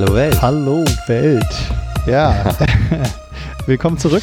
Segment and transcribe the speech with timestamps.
[0.00, 0.40] Hallo Welt.
[0.40, 1.44] Hallo Welt.
[2.06, 2.56] Ja,
[3.66, 4.22] willkommen zurück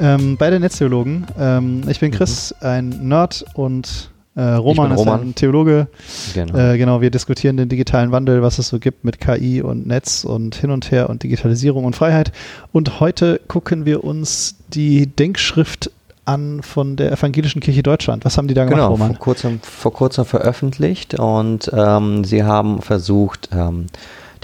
[0.00, 1.26] ähm, bei den Netztheologen.
[1.38, 2.66] Ähm, ich bin Chris, mhm.
[2.66, 5.20] ein Nerd und äh, Roman ist Roman.
[5.20, 5.88] ein Theologe.
[6.32, 6.56] Genau.
[6.56, 10.24] Äh, genau, wir diskutieren den digitalen Wandel, was es so gibt mit KI und Netz
[10.24, 12.32] und hin und her und Digitalisierung und Freiheit.
[12.72, 15.90] Und heute gucken wir uns die Denkschrift
[16.24, 18.24] an von der Evangelischen Kirche Deutschland.
[18.24, 19.08] Was haben die da gemacht, genau, Roman?
[19.10, 23.88] Vor kurzem, vor kurzem veröffentlicht und ähm, sie haben versucht, ähm,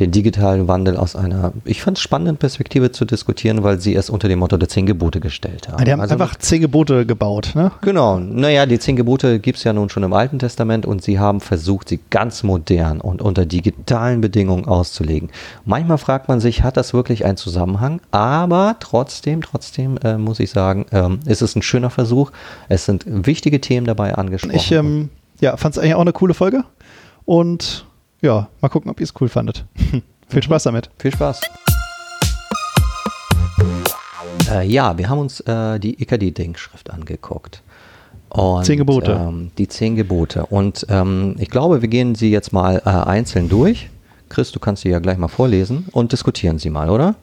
[0.02, 4.10] den digitalen Wandel aus einer, ich fand es spannenden Perspektive zu diskutieren, weil sie es
[4.10, 5.84] unter dem Motto der zehn Gebote gestellt haben.
[5.84, 7.70] Die haben also, einfach zehn Gebote gebaut, ne?
[7.82, 8.18] Genau.
[8.18, 11.40] Naja, die zehn Gebote gibt es ja nun schon im Alten Testament und sie haben
[11.40, 15.30] versucht, sie ganz modern und unter digitalen Bedingungen auszulegen.
[15.64, 18.00] Manchmal fragt man sich, hat das wirklich einen Zusammenhang?
[18.10, 22.32] Aber trotzdem, trotzdem äh, muss ich sagen, ähm, ist es ein schöner Versuch.
[22.68, 24.56] Es sind wichtige Themen dabei angesprochen.
[24.56, 25.10] Ich ähm,
[25.40, 26.64] ja, fand es eigentlich auch eine coole Folge
[27.24, 27.86] und
[28.22, 29.64] ja, mal gucken, ob ihr es cool fandet.
[30.28, 30.88] Viel Spaß damit.
[30.98, 31.40] Viel Spaß.
[34.50, 37.62] Äh, ja, wir haben uns äh, die EKD-Denkschrift angeguckt.
[38.30, 39.12] Und, zehn Gebote.
[39.12, 40.46] Ähm, die zehn Gebote.
[40.46, 43.90] Und ähm, ich glaube, wir gehen sie jetzt mal äh, einzeln durch.
[44.30, 47.16] Chris, du kannst sie ja gleich mal vorlesen und diskutieren sie mal, oder?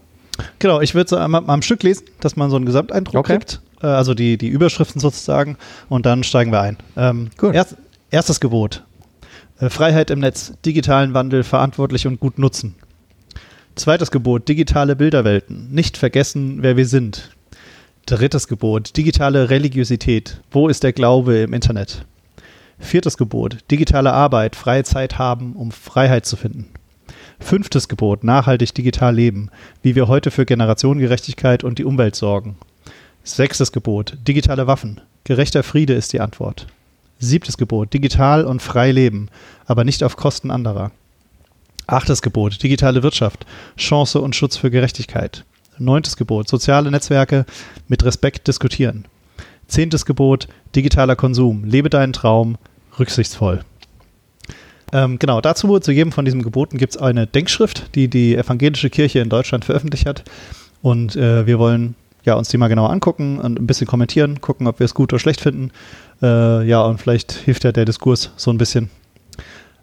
[0.59, 3.37] Genau, ich würde so einmal am Stück lesen, dass man so einen Gesamteindruck okay.
[3.37, 3.61] kriegt.
[3.81, 5.57] Äh, also die, die Überschriften sozusagen.
[5.87, 6.77] Und dann steigen wir ein.
[6.95, 7.77] Ähm, erst,
[8.11, 8.83] erstes Gebot.
[9.59, 12.75] Äh, Freiheit im Netz, digitalen Wandel verantwortlich und gut nutzen.
[13.75, 17.31] Zweites Gebot, digitale Bilderwelten, nicht vergessen, wer wir sind.
[18.05, 22.05] Drittes Gebot, digitale Religiosität, wo ist der Glaube im Internet?
[22.79, 26.67] Viertes Gebot, digitale Arbeit, freie Zeit haben, um Freiheit zu finden.
[27.39, 29.49] Fünftes Gebot, nachhaltig digital leben,
[29.81, 32.57] wie wir heute für Generationengerechtigkeit und die Umwelt sorgen.
[33.23, 36.67] Sechstes Gebot, digitale Waffen, gerechter Friede ist die Antwort.
[37.19, 39.29] Siebtes Gebot, digital und frei leben,
[39.65, 40.91] aber nicht auf Kosten anderer.
[41.85, 43.45] Achtes Gebot, digitale Wirtschaft,
[43.77, 45.43] Chance und Schutz für Gerechtigkeit.
[45.77, 47.45] Neuntes Gebot, soziale Netzwerke
[47.87, 49.05] mit Respekt diskutieren.
[49.67, 52.57] Zehntes Gebot, digitaler Konsum, lebe deinen Traum,
[52.97, 53.63] rücksichtsvoll.
[54.91, 58.89] Ähm, genau, dazu, zu jedem von diesen Geboten gibt es eine Denkschrift, die die Evangelische
[58.89, 60.23] Kirche in Deutschland veröffentlicht hat.
[60.81, 64.67] Und äh, wir wollen ja, uns die mal genauer angucken und ein bisschen kommentieren, gucken,
[64.67, 65.71] ob wir es gut oder schlecht finden.
[66.21, 68.89] Äh, ja, und vielleicht hilft ja der Diskurs so ein bisschen.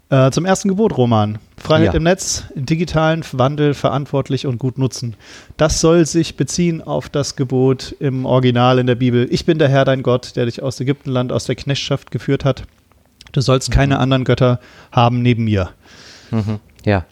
[0.09, 1.39] Äh, zum ersten Gebot, Roman.
[1.57, 1.95] Freiheit ja.
[1.95, 5.17] im Netz, digitalen Wandel verantwortlich und gut nutzen.
[5.57, 9.27] Das soll sich beziehen auf das Gebot im Original in der Bibel.
[9.31, 12.65] Ich bin der Herr, dein Gott, der dich aus Ägyptenland, aus der Knechtschaft geführt hat.
[13.33, 13.75] Du sollst mhm.
[13.75, 14.61] keine anderen Götter
[14.93, 15.71] haben neben mir.
[16.31, 16.61] Mhm.
[16.85, 17.05] Ja.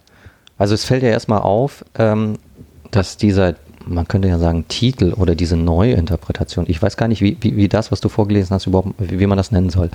[0.56, 2.38] Also es fällt ja erstmal auf, ähm,
[2.92, 3.56] dass dieser
[3.86, 6.64] man könnte ja sagen, Titel oder diese Neuinterpretation.
[6.68, 9.26] Ich weiß gar nicht, wie, wie, wie das, was du vorgelesen hast, überhaupt, wie, wie
[9.26, 9.90] man das nennen soll.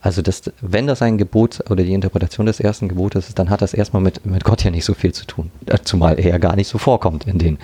[0.00, 3.62] Also das, wenn das ein Gebot oder die Interpretation des ersten Gebotes ist, dann hat
[3.62, 5.50] das erstmal mit, mit Gott ja nicht so viel zu tun.
[5.66, 7.58] Äh, zumal er gar nicht so vorkommt in, den,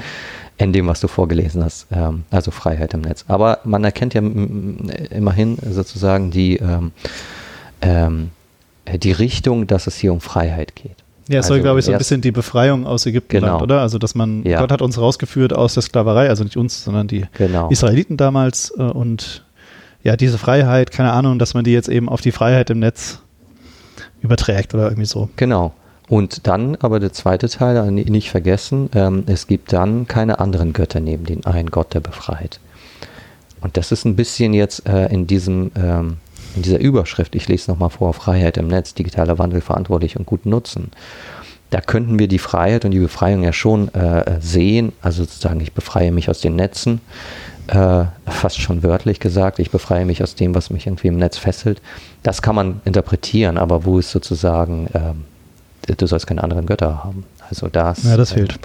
[0.59, 1.87] in dem, was du vorgelesen hast.
[1.91, 3.25] Ähm, also Freiheit im Netz.
[3.29, 6.93] Aber man erkennt ja immerhin sozusagen die, ähm,
[7.81, 8.31] ähm,
[8.93, 11.06] die Richtung, dass es hier um Freiheit geht.
[11.29, 13.61] Ja, es soll, also glaube ich, so ein bisschen die Befreiung aus Ägypten, genau.
[13.61, 13.81] oder?
[13.81, 14.61] Also, dass man, ja.
[14.61, 17.69] Gott hat uns rausgeführt aus der Sklaverei, also nicht uns, sondern die genau.
[17.69, 19.45] Israeliten damals äh, und
[20.05, 23.19] ja, diese Freiheit, keine Ahnung, dass man die jetzt eben auf die Freiheit im Netz
[24.23, 25.29] überträgt oder irgendwie so.
[25.35, 25.73] Genau.
[26.09, 30.73] Und dann aber der zweite Teil, äh, nicht vergessen, ähm, es gibt dann keine anderen
[30.73, 32.61] Götter neben den einen Gott, der befreit.
[33.61, 36.19] Und das ist ein bisschen jetzt äh, in diesem ähm,
[36.57, 40.27] in dieser Überschrift, ich lese es nochmal vor, Freiheit im Netz, digitaler Wandel verantwortlich und
[40.27, 40.91] gut nutzen.
[41.71, 45.73] Da könnten wir die Freiheit und die Befreiung ja schon äh, sehen, also sozusagen, ich
[45.73, 47.01] befreie mich aus den Netzen,
[47.67, 51.39] äh, fast schon wörtlich gesagt, ich befreie mich aus dem, was mich irgendwie im Netz
[51.39, 51.83] fesselt.
[52.23, 57.25] Das kann man interpretieren, aber wo ist sozusagen, äh, du sollst keine anderen Götter haben.
[57.49, 58.05] Also das.
[58.05, 58.59] Ja, das fehlt.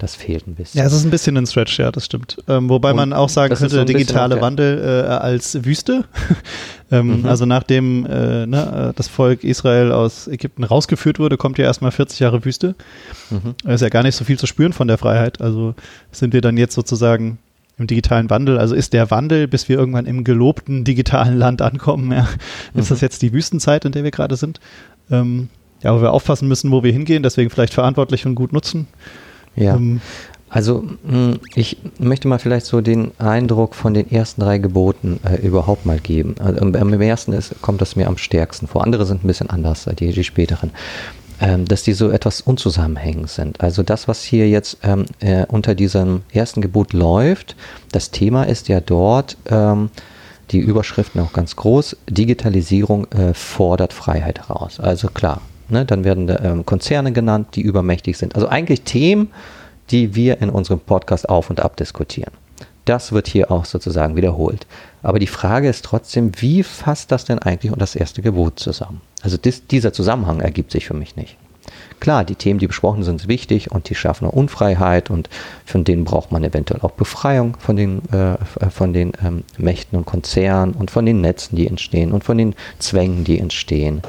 [0.00, 0.78] Das fehlt ein bisschen.
[0.78, 2.38] Ja, es ist ein bisschen ein Stretch, ja, das stimmt.
[2.48, 6.04] Ähm, wobei und man auch sagen könnte, so digitale Wandel äh, als Wüste.
[6.90, 7.26] ähm, mhm.
[7.26, 11.90] Also nachdem äh, ne, äh, das Volk Israel aus Ägypten rausgeführt wurde, kommt ja erstmal
[11.90, 12.76] 40 Jahre Wüste.
[13.28, 13.54] Mhm.
[13.62, 15.42] Da ist ja gar nicht so viel zu spüren von der Freiheit.
[15.42, 15.74] Also
[16.12, 17.36] sind wir dann jetzt sozusagen
[17.76, 18.56] im digitalen Wandel.
[18.56, 22.26] Also ist der Wandel, bis wir irgendwann im gelobten digitalen Land ankommen, ja,
[22.72, 22.94] ist mhm.
[22.94, 24.60] das jetzt die Wüstenzeit, in der wir gerade sind?
[25.10, 25.50] Ähm,
[25.82, 28.86] ja, wo wir aufpassen müssen, wo wir hingehen, deswegen vielleicht verantwortlich und gut nutzen.
[29.56, 29.76] Ja.
[29.76, 30.00] Ähm,
[30.48, 35.36] also hm, ich möchte mal vielleicht so den Eindruck von den ersten drei Geboten äh,
[35.46, 36.34] überhaupt mal geben.
[36.40, 38.82] Also, am ersten ist, kommt das mir am stärksten vor.
[38.82, 40.72] Andere sind ein bisschen anders, äh, die, die späteren.
[41.42, 43.62] Ähm, dass die so etwas unzusammenhängend sind.
[43.62, 47.56] Also das, was hier jetzt ähm, äh, unter diesem ersten Gebot läuft,
[47.92, 49.88] das Thema ist ja dort, ähm,
[50.50, 54.80] die Überschriften auch ganz groß, Digitalisierung äh, fordert Freiheit heraus.
[54.80, 55.40] Also klar,
[55.70, 55.84] Ne?
[55.84, 58.34] Dann werden ähm, Konzerne genannt, die übermächtig sind.
[58.34, 59.30] Also eigentlich Themen,
[59.90, 62.32] die wir in unserem Podcast auf und ab diskutieren.
[62.84, 64.66] Das wird hier auch sozusagen wiederholt.
[65.02, 69.00] Aber die Frage ist trotzdem, wie fasst das denn eigentlich und das erste Gebot zusammen?
[69.22, 71.36] Also dis, dieser Zusammenhang ergibt sich für mich nicht.
[72.00, 75.28] Klar, die Themen, die besprochen sind, sind wichtig und die schaffen eine Unfreiheit und
[75.66, 78.38] von denen braucht man eventuell auch Befreiung von den, äh,
[78.70, 82.54] von den ähm, Mächten und Konzernen und von den Netzen, die entstehen und von den
[82.78, 84.00] Zwängen, die entstehen.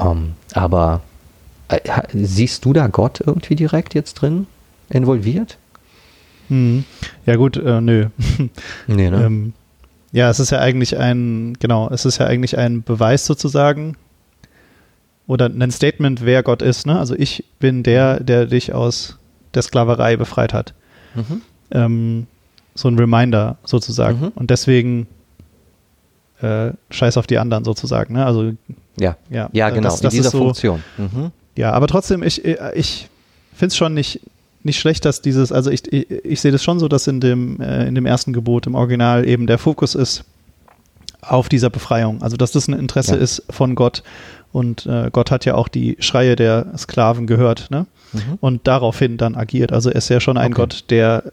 [0.00, 1.00] Ähm, aber
[1.68, 1.78] äh,
[2.12, 4.46] siehst du da Gott irgendwie direkt jetzt drin
[4.88, 5.58] involviert?
[6.48, 6.84] Hm.
[7.26, 8.06] Ja gut, äh, nö.
[8.86, 9.24] nee, ne?
[9.24, 9.52] ähm,
[10.12, 13.96] ja, es ist ja eigentlich ein, genau, es ist ja eigentlich ein Beweis sozusagen
[15.26, 16.86] oder ein Statement, wer Gott ist.
[16.86, 16.98] Ne?
[16.98, 19.18] Also ich bin der, der dich aus
[19.54, 20.74] der Sklaverei befreit hat.
[21.14, 21.42] Mhm.
[21.70, 22.26] Ähm,
[22.74, 24.20] so ein Reminder sozusagen.
[24.20, 24.32] Mhm.
[24.34, 25.06] Und deswegen
[26.40, 28.14] äh, scheiß auf die anderen sozusagen.
[28.14, 28.26] Ne?
[28.26, 28.52] Also
[28.98, 30.82] ja, ja, ja genau, das, das in dieser so, Funktion.
[30.98, 31.30] Mhm.
[31.56, 33.08] Ja, aber trotzdem, ich, ich
[33.54, 34.20] finde es schon nicht,
[34.62, 37.60] nicht schlecht, dass dieses, also ich, ich, ich sehe das schon so, dass in dem,
[37.60, 40.24] äh, in dem ersten Gebot im Original eben der Fokus ist
[41.20, 42.22] auf dieser Befreiung.
[42.22, 43.20] Also dass das ein Interesse ja.
[43.20, 44.02] ist von Gott.
[44.52, 47.86] Und äh, Gott hat ja auch die Schreie der Sklaven gehört, ne?
[48.12, 48.38] Mhm.
[48.40, 49.72] Und daraufhin dann agiert.
[49.72, 50.62] Also er ist ja schon ein okay.
[50.62, 51.32] Gott der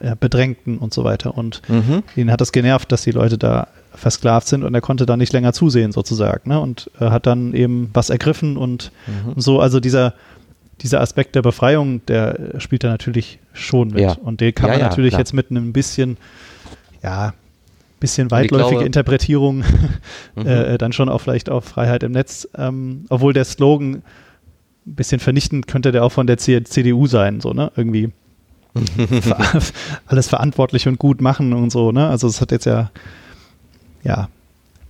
[0.00, 1.36] äh, Bedrängten und so weiter.
[1.36, 2.02] Und mhm.
[2.16, 5.32] ihn hat es genervt, dass die Leute da versklavt sind und er konnte da nicht
[5.32, 6.48] länger zusehen sozusagen.
[6.50, 6.60] Ne?
[6.60, 9.32] Und äh, hat dann eben was ergriffen und, mhm.
[9.32, 9.60] und so.
[9.60, 10.14] Also dieser
[10.80, 14.00] dieser Aspekt der Befreiung, der spielt da natürlich schon mit.
[14.00, 14.12] Ja.
[14.12, 15.20] Und den kann ja, man ja, natürlich klar.
[15.20, 16.16] jetzt mit einem bisschen,
[17.02, 17.34] ja,
[18.00, 19.64] bisschen weitläufige glaube, Interpretierung
[20.36, 20.46] mhm.
[20.46, 24.02] äh, dann schon auch vielleicht auf Freiheit im Netz, ähm, obwohl der Slogan
[24.86, 27.72] ein bisschen vernichtend könnte der auch von der CDU sein, so, ne?
[27.76, 28.12] Irgendwie
[30.06, 32.08] alles verantwortlich und gut machen und so, ne?
[32.08, 32.90] Also es hat jetzt ja,
[34.02, 34.28] ja,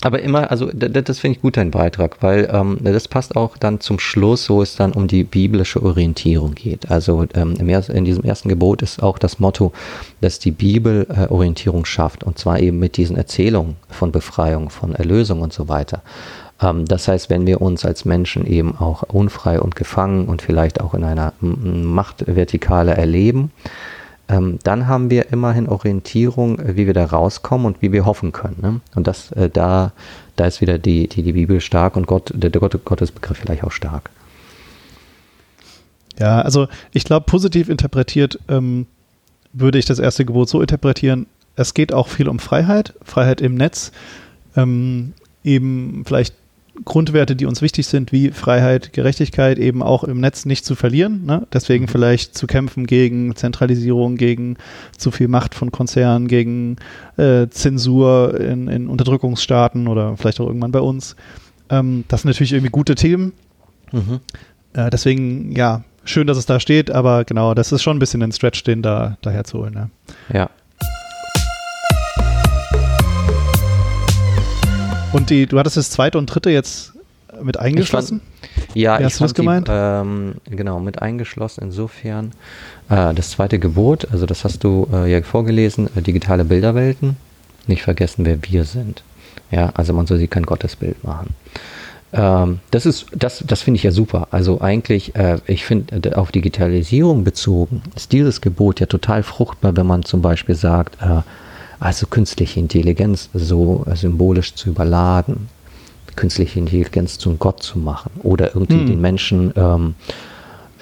[0.03, 3.81] aber immer, also das, finde ich gut, dein Beitrag, weil ähm, das passt auch dann
[3.81, 6.89] zum Schluss, wo es dann um die biblische Orientierung geht.
[6.89, 9.73] Also ähm, in diesem ersten Gebot ist auch das Motto,
[10.21, 14.95] dass die Bibel äh, Orientierung schafft und zwar eben mit diesen Erzählungen von Befreiung, von
[14.95, 16.03] Erlösung und so weiter.
[16.63, 20.81] Ähm, das heißt, wenn wir uns als Menschen eben auch unfrei und gefangen und vielleicht
[20.81, 23.51] auch in einer Machtvertikale erleben,
[24.29, 28.33] ähm, dann haben wir immerhin Orientierung, äh, wie wir da rauskommen und wie wir hoffen
[28.33, 28.57] können.
[28.61, 28.81] Ne?
[28.95, 29.93] Und das, äh, da,
[30.37, 33.65] da ist wieder die, die, die Bibel stark und Gott, der, der Gott, Gottesbegriff vielleicht
[33.65, 34.11] auch stark.
[36.19, 38.87] Ja, also ich glaube, positiv interpretiert ähm,
[39.53, 41.27] würde ich das erste Gebot so interpretieren,
[41.57, 43.93] es geht auch viel um Freiheit, Freiheit im Netz,
[44.57, 46.35] ähm, eben vielleicht
[46.85, 51.25] Grundwerte, die uns wichtig sind, wie Freiheit, Gerechtigkeit, eben auch im Netz nicht zu verlieren.
[51.25, 51.47] Ne?
[51.53, 51.89] Deswegen mhm.
[51.89, 54.57] vielleicht zu kämpfen gegen Zentralisierung, gegen
[54.97, 56.77] zu viel Macht von Konzernen, gegen
[57.17, 61.17] äh, Zensur in, in, Unterdrückungsstaaten oder vielleicht auch irgendwann bei uns.
[61.71, 63.33] Ähm, das sind natürlich irgendwie gute Themen.
[63.93, 64.21] Mhm.
[64.75, 68.23] Äh, deswegen, ja, schön, dass es da steht, aber genau, das ist schon ein bisschen
[68.23, 69.75] ein Stretch, den da daher zu holen.
[69.75, 69.91] Ne?
[70.33, 70.51] Ja.
[75.13, 76.93] Und die, du hattest das zweite und dritte jetzt
[77.43, 78.21] mit eingeschlossen?
[78.21, 79.69] Fand, ja, Wie hast ich du das gemeint?
[79.69, 81.65] Die, ähm, genau, mit eingeschlossen.
[81.65, 82.33] Insofern
[82.91, 87.17] äh, das zweite Gebot, also das hast du äh, ja vorgelesen, äh, digitale Bilderwelten.
[87.67, 89.03] Nicht vergessen, wer wir sind.
[89.51, 91.35] Ja, also man soll sie kein Gottesbild machen.
[92.13, 94.29] Ähm, das ist, das, das finde ich ja super.
[94.31, 99.87] Also eigentlich, äh, ich finde, auf Digitalisierung bezogen ist dieses Gebot ja total fruchtbar, wenn
[99.87, 101.23] man zum Beispiel sagt, äh,
[101.81, 105.49] also künstliche Intelligenz so symbolisch zu überladen,
[106.17, 108.87] künstliche Intelligenz zum Gott zu machen oder irgendwie hm.
[108.87, 109.95] den Menschen, ähm,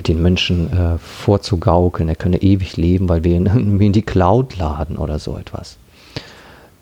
[0.06, 3.46] den Menschen äh, vorzugaukeln, er könne ewig leben, weil wir ihn
[3.80, 5.76] in die Cloud laden oder so etwas.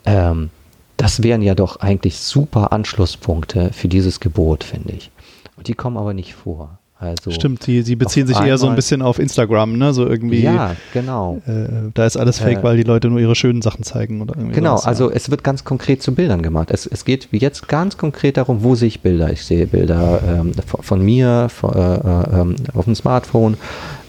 [0.05, 0.49] Ähm,
[0.97, 5.11] das wären ja doch eigentlich super Anschlusspunkte für dieses Gebot, finde ich.
[5.57, 6.79] Und die kommen aber nicht vor.
[6.97, 9.93] Also Stimmt, die, sie beziehen sich eher so ein bisschen auf Instagram, ne?
[9.93, 10.41] So irgendwie.
[10.41, 11.41] Ja, genau.
[11.45, 14.35] Äh, da ist alles fake, äh, weil die Leute nur ihre schönen Sachen zeigen oder
[14.37, 14.55] irgendwie.
[14.55, 15.15] Genau, sowas, also ja.
[15.17, 16.71] es wird ganz konkret zu Bildern gemacht.
[16.71, 19.29] Es, es geht jetzt ganz konkret darum, wo sehe ich Bilder.
[19.33, 23.57] Ich sehe Bilder ähm, von, von, mir von, äh, äh ähm, auf dem Smartphone,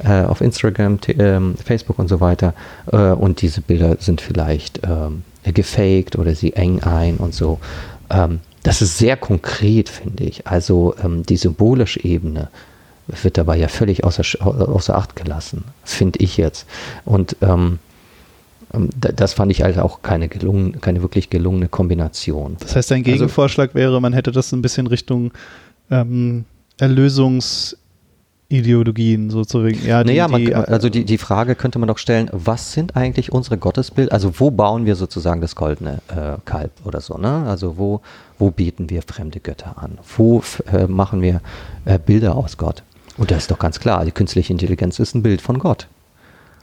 [0.05, 2.55] äh, auf Instagram, ähm, Facebook und so weiter.
[2.93, 7.59] Äh, und diese Bilder sind vielleicht ähm, gefaked oder sie eng ein und so.
[8.11, 10.47] Ähm, das ist sehr konkret, finde ich.
[10.47, 12.49] Also ähm, die symbolische Ebene
[13.07, 16.67] wird dabei ja völlig außer, außer Acht gelassen, finde ich jetzt.
[17.05, 17.79] Und ähm,
[18.75, 22.57] ähm das fand ich halt auch keine, gelungen, keine wirklich gelungene Kombination.
[22.61, 25.33] Das heißt, dein also Gegenvorschlag also, wäre, man hätte das ein bisschen Richtung
[25.91, 26.45] ähm,
[26.81, 27.77] Erlösungs-
[28.49, 29.85] Ideologien sozusagen.
[29.85, 32.97] Ja, die, naja, man, die, also die, die Frage könnte man doch stellen, was sind
[32.97, 34.13] eigentlich unsere Gottesbilder?
[34.13, 37.19] Also wo bauen wir sozusagen das goldene äh, Kalb oder so?
[37.19, 37.45] Ne?
[37.47, 38.03] Also wo,
[38.39, 39.99] wo bieten wir fremde Götter an?
[40.17, 41.41] Wo äh, machen wir
[41.87, 42.85] äh, Bilder aus Gott?
[43.17, 45.89] Und das ist doch ganz klar, die künstliche Intelligenz ist ein Bild von Gott.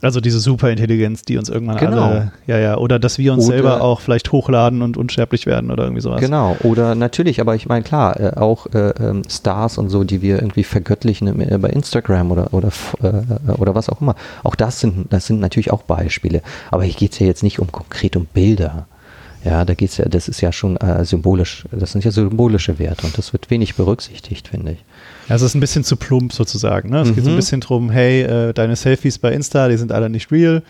[0.04, 2.04] Also diese Superintelligenz, die uns irgendwann genau.
[2.04, 5.72] alle, ja, ja, oder dass wir uns oder, selber auch vielleicht hochladen und unsterblich werden
[5.72, 6.20] oder irgendwie sowas.
[6.20, 10.22] Genau, oder natürlich, aber ich meine, klar, äh, auch äh, ähm, Stars und so, die
[10.22, 12.68] wir irgendwie vergöttlichen äh, bei Instagram oder, oder,
[13.02, 14.16] äh, oder was auch immer.
[14.44, 16.42] Auch das sind, das sind natürlich auch Beispiele.
[16.70, 18.88] Aber hier geht es ja jetzt nicht um konkret um Bilder.
[19.46, 23.06] Ja, da geht's ja, das ist ja schon äh, symbolisch, das sind ja symbolische Werte
[23.06, 24.84] und das wird wenig berücksichtigt, finde ich.
[25.30, 26.90] Ja, es ist ein bisschen zu plump sozusagen.
[26.90, 27.02] Ne?
[27.02, 27.16] Es mhm.
[27.16, 27.38] geht so ein mhm.
[27.38, 30.64] bisschen drum, hey, äh, deine Selfies bei Insta, die sind alle nicht real.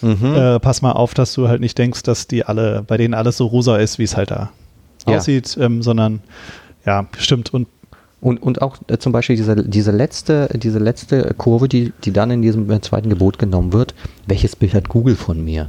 [0.00, 0.34] Mhm.
[0.34, 3.36] Äh, pass mal auf, dass du halt nicht denkst, dass die alle, bei denen alles
[3.36, 4.50] so rosa ist, wie es halt da
[5.06, 5.16] ja.
[5.16, 6.20] aussieht, ähm, sondern
[6.86, 7.52] ja, stimmt.
[7.52, 7.68] Und
[8.20, 12.32] und, und auch äh, zum Beispiel diese, diese, letzte, diese letzte Kurve, die, die dann
[12.32, 13.94] in diesem äh, zweiten Gebot genommen wird,
[14.26, 15.68] welches Bild hat Google von mir?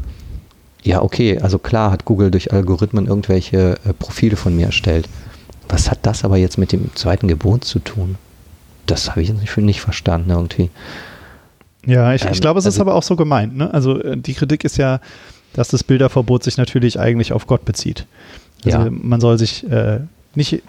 [0.81, 5.07] Ja, okay, also klar hat Google durch Algorithmen irgendwelche äh, Profile von mir erstellt.
[5.67, 8.15] Was hat das aber jetzt mit dem zweiten Gebot zu tun?
[8.89, 10.69] Das habe ich nicht, nicht verstanden irgendwie.
[11.85, 13.55] Ja, ich, ähm, ich glaube, es also, ist aber auch so gemeint.
[13.55, 13.73] Ne?
[13.73, 14.99] Also äh, die Kritik ist ja,
[15.53, 18.05] dass das Bilderverbot sich natürlich eigentlich auf Gott bezieht.
[18.65, 18.89] Also ja.
[18.89, 20.01] man soll sich äh,
[20.35, 20.61] nicht,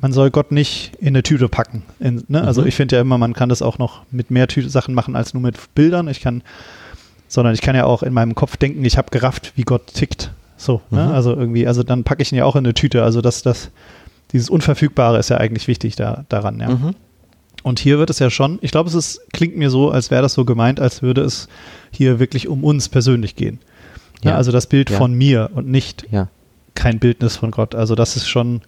[0.00, 1.82] man soll Gott nicht in eine Tüte packen.
[2.00, 2.42] In, ne?
[2.42, 2.68] Also mhm.
[2.68, 5.34] ich finde ja immer, man kann das auch noch mit mehr Tü Sachen machen als
[5.34, 6.08] nur mit Bildern.
[6.08, 6.42] Ich kann,
[7.28, 10.32] sondern ich kann ja auch in meinem Kopf denken, ich habe gerafft, wie Gott tickt.
[10.56, 11.02] So, ne?
[11.02, 11.08] mhm.
[11.08, 11.14] ne?
[11.14, 13.04] also irgendwie, also dann packe ich ihn ja auch in eine Tüte.
[13.04, 13.70] Also dass das,
[14.32, 16.70] dieses Unverfügbare ist ja eigentlich wichtig da, daran, ja.
[16.70, 16.94] Mhm.
[17.62, 20.22] Und hier wird es ja schon, ich glaube, es ist, klingt mir so, als wäre
[20.22, 21.48] das so gemeint, als würde es
[21.90, 23.60] hier wirklich um uns persönlich gehen.
[24.22, 24.98] Ja, ja also das Bild ja.
[24.98, 26.28] von mir und nicht ja.
[26.74, 27.74] kein Bildnis von Gott.
[27.74, 28.62] Also das ist schon,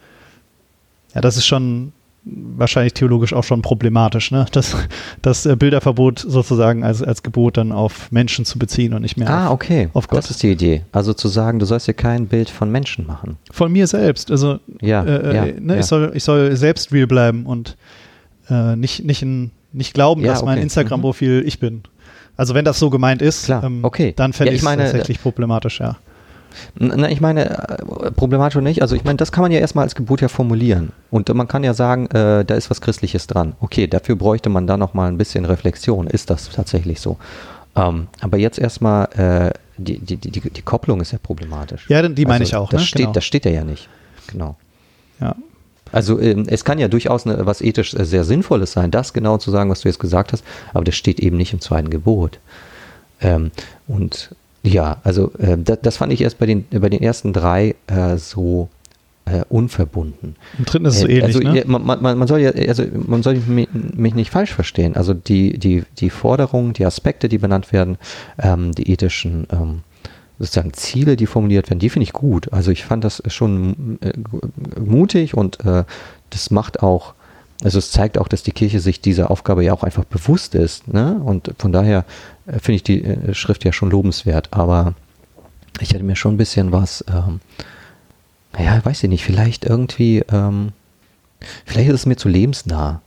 [1.15, 1.93] ja, das ist schon
[2.25, 4.47] wahrscheinlich theologisch auch schon problematisch, ne?
[4.53, 4.75] Das,
[5.23, 9.29] das äh, Bilderverbot sozusagen als, als Gebot dann auf Menschen zu beziehen und nicht mehr
[9.29, 9.91] ah, auf, okay.
[9.93, 10.19] auf Gott.
[10.19, 10.83] Das ist die Idee.
[10.93, 13.37] Also zu sagen, du sollst dir kein Bild von Menschen machen.
[13.51, 14.31] Von mir selbst.
[14.31, 15.81] Also ja, äh, ja, ne.
[15.81, 17.77] Ich, soll, ich soll selbst real bleiben und
[18.51, 20.47] äh, nicht, nicht, in, nicht glauben, ja, dass okay.
[20.47, 21.49] mein Instagram-Profil mhm.
[21.49, 21.83] ich bin.
[22.37, 24.13] Also wenn das so gemeint ist, ähm, okay.
[24.17, 25.97] dann fände ja, ich es tatsächlich problematisch, ja.
[26.79, 28.83] Na, ich meine, äh, problematisch nicht.
[28.83, 30.93] Also ich meine, das kann man ja erstmal als Gebot ja formulieren.
[31.11, 33.55] Und man kann ja sagen, äh, da ist was Christliches dran.
[33.61, 36.07] Okay, dafür bräuchte man dann nochmal ein bisschen Reflexion.
[36.07, 37.19] Ist das tatsächlich so?
[37.77, 41.87] Ähm, aber jetzt erstmal, äh, die, die, die, die Kopplung ist ja problematisch.
[41.89, 42.71] Ja, die meine also, ich auch.
[42.71, 42.87] Das, ne?
[42.87, 43.13] steht, genau.
[43.13, 43.89] das steht ja nicht.
[44.29, 44.57] Genau.
[45.21, 45.35] Ja,
[45.95, 49.39] also ähm, es kann ja durchaus eine, was ethisch äh, sehr Sinnvolles sein, das genau
[49.39, 52.39] zu sagen, was du jetzt gesagt hast, aber das steht eben nicht im zweiten Gebot.
[53.21, 53.53] Ähm,
[53.87, 54.35] und
[54.65, 58.17] ja, also äh, das, das, fand ich erst bei den, bei den ersten drei äh,
[58.17, 58.69] so
[59.27, 60.37] äh, unverbunden.
[60.59, 61.63] Im dritten ist es so äh, ähnlich, also, ne?
[61.67, 64.97] man, man, man, soll ja, also man soll mich, mich, nicht falsch verstehen.
[64.97, 67.99] Also die, die, die Forderungen, die Aspekte, die benannt werden,
[68.39, 69.81] ähm, die ethischen ähm,
[70.39, 72.53] sozusagen Ziele, die formuliert werden, die finde ich gut.
[72.53, 74.13] Also ich fand das schon äh,
[74.81, 75.85] mutig und äh,
[76.31, 77.15] das macht auch,
[77.63, 80.93] also es zeigt auch, dass die Kirche sich dieser Aufgabe ja auch einfach bewusst ist.
[80.93, 81.21] Ne?
[81.25, 82.05] Und von daher
[82.47, 84.49] äh, finde ich die äh, Schrift ja schon lobenswert.
[84.51, 84.95] Aber
[85.81, 87.41] ich hätte mir schon ein bisschen was, ähm,
[88.53, 90.73] naja, weiß ich nicht, vielleicht irgendwie, ähm,
[91.65, 93.01] vielleicht ist es mir zu lebensnah.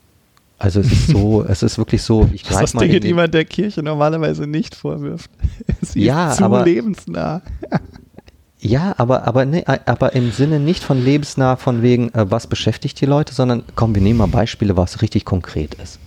[0.57, 2.61] Also es ist so, es ist wirklich so, ich greife mal.
[2.61, 5.29] Das Dinge, die man der Kirche normalerweise nicht vorwirft.
[5.81, 7.41] Sie ja, ist zu aber, lebensnah.
[8.59, 12.99] ja, aber, aber, ne, aber im Sinne nicht von lebensnah, von wegen, äh, was beschäftigt
[13.01, 15.99] die Leute, sondern komm, wir nehmen mal Beispiele, was richtig konkret ist.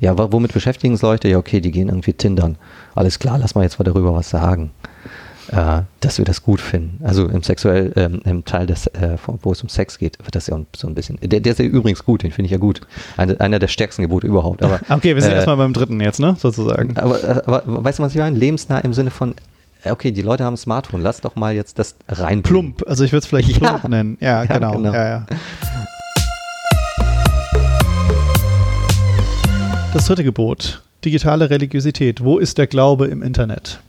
[0.00, 1.28] Ja, womit beschäftigen es Leute?
[1.28, 2.56] Ja, okay, die gehen irgendwie tindern.
[2.94, 4.70] Alles klar, lass mal jetzt mal darüber was sagen
[5.50, 7.02] äh, dass wir das gut finden.
[7.04, 10.46] Also im sexuell, ähm, im Teil des, äh, wo es um Sex geht, wird das
[10.46, 11.18] ja so ein bisschen.
[11.22, 12.80] Der, der ist ja übrigens gut, den finde ich ja gut.
[13.16, 14.62] Eine, einer der stärksten Gebote überhaupt.
[14.62, 16.36] Aber, okay, wir sind äh, erstmal beim dritten jetzt, ne?
[16.38, 16.96] Sozusagen.
[16.96, 18.36] Aber, äh, aber weißt du, was ich meine?
[18.36, 19.34] Lebensnah im Sinne von,
[19.84, 22.42] äh, okay, die Leute haben ein Smartphone, lass doch mal jetzt das rein.
[22.42, 23.58] Plump, also ich würde es vielleicht ja.
[23.58, 24.18] plump nennen.
[24.20, 24.72] Ja, ja genau.
[24.72, 24.92] genau.
[24.92, 25.26] Ja, ja.
[29.94, 32.22] Das dritte Gebot, digitale Religiosität.
[32.22, 33.80] Wo ist der Glaube im Internet?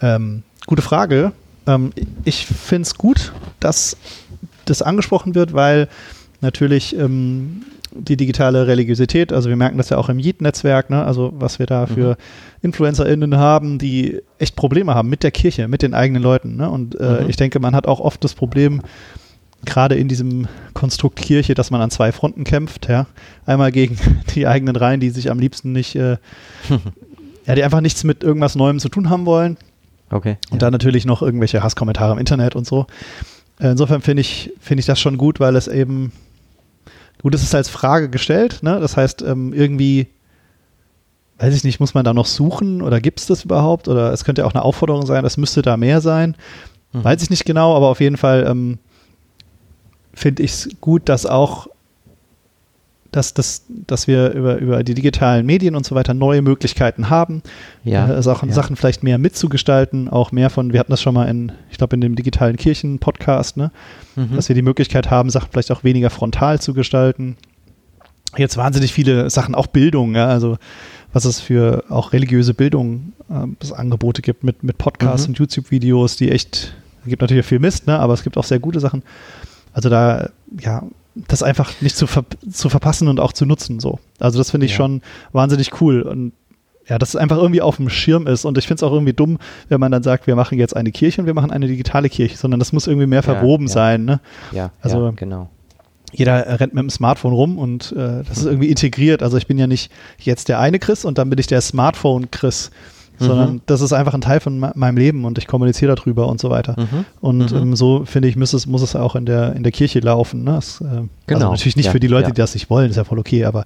[0.00, 1.32] Ähm, Gute Frage.
[1.66, 1.94] Ähm,
[2.24, 3.96] ich finde es gut, dass
[4.66, 5.88] das angesprochen wird, weil
[6.42, 11.02] natürlich ähm, die digitale Religiosität, also wir merken das ja auch im Yeet-Netzwerk, ne?
[11.02, 12.16] also was wir da für mhm.
[12.60, 16.56] InfluencerInnen haben, die echt Probleme haben mit der Kirche, mit den eigenen Leuten.
[16.56, 16.68] Ne?
[16.68, 17.30] Und äh, mhm.
[17.30, 18.82] ich denke, man hat auch oft das Problem,
[19.64, 22.90] gerade in diesem Konstrukt Kirche, dass man an zwei Fronten kämpft.
[22.90, 23.06] Ja?
[23.46, 23.96] Einmal gegen
[24.34, 26.18] die eigenen Reihen, die sich am liebsten nicht, äh,
[27.46, 29.56] ja, die einfach nichts mit irgendwas Neuem zu tun haben wollen.
[30.10, 30.38] Okay.
[30.50, 30.58] Und ja.
[30.58, 32.86] dann natürlich noch irgendwelche Hasskommentare im Internet und so.
[33.60, 36.12] Insofern finde ich, finde ich das schon gut, weil es eben,
[37.20, 38.78] gut, es ist als Frage gestellt, ne?
[38.78, 40.06] Das heißt, ähm, irgendwie
[41.38, 43.88] weiß ich nicht, muss man da noch suchen oder gibt es das überhaupt?
[43.88, 46.36] Oder es könnte auch eine Aufforderung sein, es müsste da mehr sein.
[46.92, 47.04] Mhm.
[47.04, 48.78] Weiß ich nicht genau, aber auf jeden Fall ähm,
[50.12, 51.68] finde ich es gut, dass auch
[53.10, 57.42] dass, dass, dass wir über, über die digitalen Medien und so weiter neue Möglichkeiten haben,
[57.84, 58.54] ja, äh, Sachen, ja.
[58.54, 61.96] Sachen vielleicht mehr mitzugestalten, auch mehr von, wir hatten das schon mal in, ich glaube,
[61.96, 63.70] in dem digitalen Kirchen-Podcast, ne?
[64.16, 64.36] Mhm.
[64.36, 67.36] dass wir die Möglichkeit haben, Sachen vielleicht auch weniger frontal zu gestalten.
[68.36, 70.58] Jetzt wahnsinnig viele Sachen, auch Bildung, ja, also
[71.12, 75.32] was es für auch religiöse Bildung äh, Angebote gibt mit, mit Podcasts mhm.
[75.32, 77.98] und YouTube-Videos, die echt, es gibt natürlich viel Mist, ne?
[77.98, 79.02] aber es gibt auch sehr gute Sachen.
[79.72, 80.82] Also da, ja,
[81.26, 83.80] das einfach nicht zu, ver zu verpassen und auch zu nutzen.
[83.80, 83.98] So.
[84.18, 84.78] Also das finde ich ja.
[84.78, 86.02] schon wahnsinnig cool.
[86.02, 86.32] Und
[86.88, 88.44] ja, dass es einfach irgendwie auf dem Schirm ist.
[88.44, 90.90] Und ich finde es auch irgendwie dumm, wenn man dann sagt, wir machen jetzt eine
[90.90, 93.74] Kirche und wir machen eine digitale Kirche, sondern das muss irgendwie mehr verwoben ja, ja.
[93.74, 94.04] sein.
[94.04, 94.20] Ne?
[94.52, 95.50] Ja, also ja, genau.
[96.12, 99.22] Jeder rennt mit dem Smartphone rum und äh, das ist irgendwie integriert.
[99.22, 102.70] Also ich bin ja nicht jetzt der eine Chris und dann bin ich der Smartphone-Chris
[103.18, 103.60] sondern mhm.
[103.66, 106.76] das ist einfach ein Teil von meinem Leben und ich kommuniziere darüber und so weiter.
[106.78, 107.04] Mhm.
[107.20, 107.58] Und mhm.
[107.58, 110.44] Ähm, so finde ich, muss es, muss es auch in der, in der Kirche laufen.
[110.44, 110.52] Ne?
[110.52, 111.08] Das, äh, genau.
[111.26, 112.34] Also natürlich nicht ja, für die Leute, ja.
[112.34, 113.64] die das nicht wollen, ist ja voll okay, aber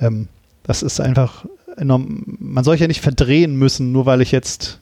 [0.00, 0.28] ähm,
[0.64, 1.44] das ist einfach
[1.76, 2.24] enorm.
[2.38, 4.80] Man soll ja nicht verdrehen müssen, nur weil ich jetzt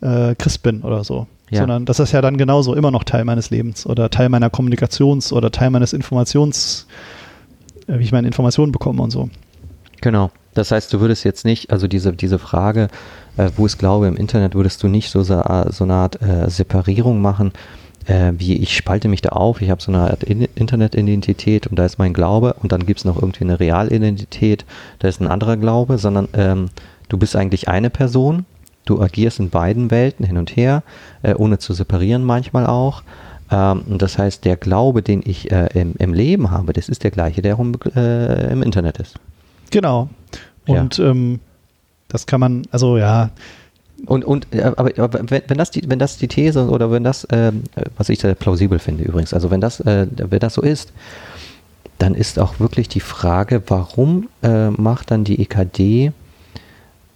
[0.00, 1.26] äh, Christ bin oder so.
[1.50, 1.60] Ja.
[1.60, 5.32] Sondern das ist ja dann genauso immer noch Teil meines Lebens oder Teil meiner Kommunikations-
[5.32, 6.86] oder Teil meines Informations,
[7.86, 9.30] äh, wie ich meine Informationen bekomme und so.
[10.00, 10.30] Genau.
[10.56, 12.88] Das heißt, du würdest jetzt nicht, also diese, diese Frage,
[13.36, 17.20] äh, wo ich glaube, im Internet würdest du nicht so, so eine Art äh, Separierung
[17.20, 17.52] machen,
[18.06, 21.78] äh, wie ich spalte mich da auf, ich habe so eine Art In Internetidentität und
[21.78, 24.64] da ist mein Glaube und dann gibt es noch irgendwie eine Realidentität,
[24.98, 26.68] da ist ein anderer Glaube, sondern ähm,
[27.08, 28.46] du bist eigentlich eine Person,
[28.84, 30.82] du agierst in beiden Welten hin und her,
[31.22, 33.02] äh, ohne zu separieren manchmal auch.
[33.50, 37.10] Ähm, das heißt, der Glaube, den ich äh, im, im, Leben habe, das ist der
[37.10, 37.58] gleiche, der
[37.94, 39.16] äh, im Internet ist.
[39.70, 40.08] Genau.
[40.66, 41.10] Und ja.
[41.10, 41.40] ähm,
[42.08, 43.30] das kann man, also ja.
[44.04, 47.26] Und, und aber, aber wenn, wenn, das die, wenn das die These oder wenn das,
[47.32, 47.64] ähm,
[47.96, 50.92] was ich sehr plausibel finde übrigens, also wenn das, äh, wenn das so ist,
[51.98, 56.12] dann ist auch wirklich die Frage, warum äh, macht dann die EKD,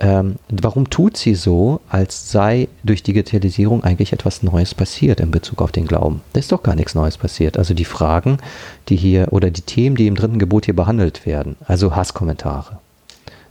[0.03, 5.61] ähm, warum tut sie so, als sei durch Digitalisierung eigentlich etwas Neues passiert in Bezug
[5.61, 6.23] auf den Glauben?
[6.33, 7.59] Da ist doch gar nichts Neues passiert.
[7.59, 8.39] Also die Fragen,
[8.89, 12.79] die hier oder die Themen, die im dritten Gebot hier behandelt werden, also Hasskommentare,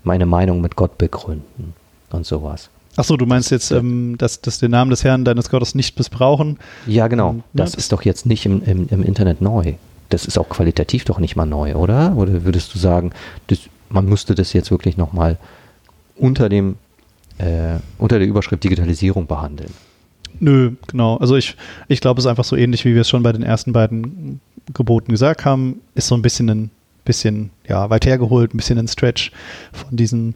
[0.03, 1.73] meine Meinung mit Gott begründen
[2.11, 2.69] und sowas.
[2.95, 6.57] Achso, du meinst jetzt, ähm, dass, dass den Namen des Herrn deines Gottes nicht missbrauchen?
[6.85, 7.29] Ja, genau.
[7.29, 9.75] Und, das, das ist doch jetzt nicht im, im, im, Internet neu.
[10.09, 12.17] Das ist auch qualitativ doch nicht mal neu, oder?
[12.17, 13.11] Oder würdest du sagen,
[13.47, 13.59] das,
[13.89, 15.37] man müsste das jetzt wirklich nochmal
[16.15, 16.75] unter dem
[17.37, 19.71] äh, unter der Überschrift Digitalisierung behandeln?
[20.39, 21.17] Nö, genau.
[21.17, 21.55] Also ich,
[21.87, 24.41] ich glaube, es ist einfach so ähnlich, wie wir es schon bei den ersten beiden
[24.73, 26.71] Geboten gesagt haben, ist so ein bisschen ein
[27.09, 29.31] bisschen, ja, weit hergeholt, ein bisschen ein Stretch
[29.73, 30.35] von diesen,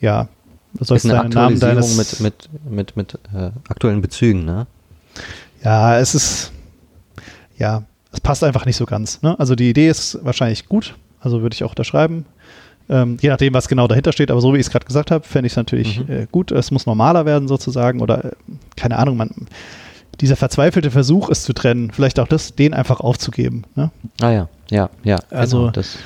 [0.00, 0.28] ja,
[0.72, 4.66] was soll eine Namen deines mit, mit, mit, mit äh, aktuellen Bezügen, ne?
[5.62, 6.52] Ja, es ist,
[7.58, 9.20] ja, es passt einfach nicht so ganz.
[9.20, 9.38] Ne?
[9.38, 12.24] Also die Idee ist wahrscheinlich gut, also würde ich auch unterschreiben.
[12.88, 15.26] Ähm, je nachdem, was genau dahinter steht, aber so wie ich es gerade gesagt habe,
[15.26, 16.10] fände ich es natürlich mhm.
[16.10, 16.52] äh, gut.
[16.52, 18.30] Es muss normaler werden sozusagen oder äh,
[18.76, 19.30] keine Ahnung, man
[20.20, 23.64] dieser verzweifelte Versuch, es zu trennen, vielleicht auch das, den einfach aufzugeben.
[23.74, 23.90] Ne?
[24.20, 25.18] Ah ja, ja, ja.
[25.30, 25.98] Also genau, das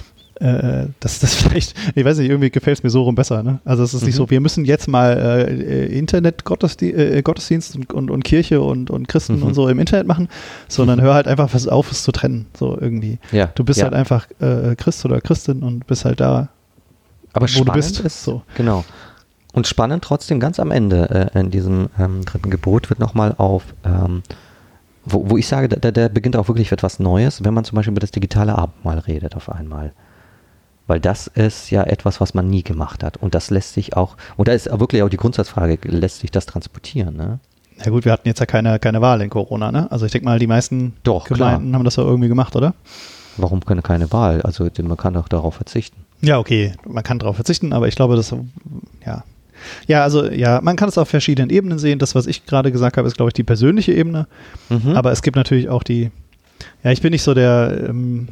[0.42, 3.42] äh, das, das vielleicht, ich weiß nicht, irgendwie gefällt es mir so rum besser.
[3.42, 3.60] Ne?
[3.64, 4.06] Also es ist mhm.
[4.06, 8.90] nicht so, wir müssen jetzt mal äh, Internet-Gottesdienst äh, Gottesdienst und, und, und, Kirche und,
[8.90, 9.44] und Christen mhm.
[9.44, 10.28] und so im Internet machen,
[10.68, 11.04] sondern mhm.
[11.04, 13.18] hör halt einfach auf, es zu trennen, so irgendwie.
[13.30, 13.84] Ja, du bist ja.
[13.84, 16.48] halt einfach äh, Christ oder Christin und bist halt da,
[17.32, 18.00] Aber wo du bist.
[18.00, 18.42] Ist, so.
[18.56, 18.84] Genau.
[19.52, 23.64] Und spannend trotzdem ganz am Ende äh, in diesem ähm, dritten Gebot wird nochmal auf,
[23.84, 24.22] ähm,
[25.04, 27.92] wo, wo ich sage, da, da beginnt auch wirklich etwas Neues, wenn man zum Beispiel
[27.92, 29.92] über das digitale Abendmahl redet auf einmal.
[30.86, 33.16] Weil das ist ja etwas, was man nie gemacht hat.
[33.16, 36.46] Und das lässt sich auch, und da ist wirklich auch die Grundsatzfrage, lässt sich das
[36.46, 37.38] transportieren, ne?
[37.84, 39.90] Ja gut, wir hatten jetzt ja keine, keine Wahl in Corona, ne?
[39.90, 41.78] Also ich denke mal, die meisten doch, Gemeinden klar.
[41.78, 42.74] haben das ja irgendwie gemacht, oder?
[43.36, 44.42] Warum keine, keine Wahl?
[44.42, 46.04] Also man kann doch darauf verzichten.
[46.20, 48.34] Ja, okay, man kann darauf verzichten, aber ich glaube, das,
[49.86, 51.98] ja, also ja, man kann es auf verschiedenen Ebenen sehen.
[51.98, 54.26] Das, was ich gerade gesagt habe, ist, glaube ich, die persönliche Ebene.
[54.68, 54.96] Mhm.
[54.96, 56.10] Aber es gibt natürlich auch die,
[56.84, 58.28] ja, ich bin nicht so der, ähm,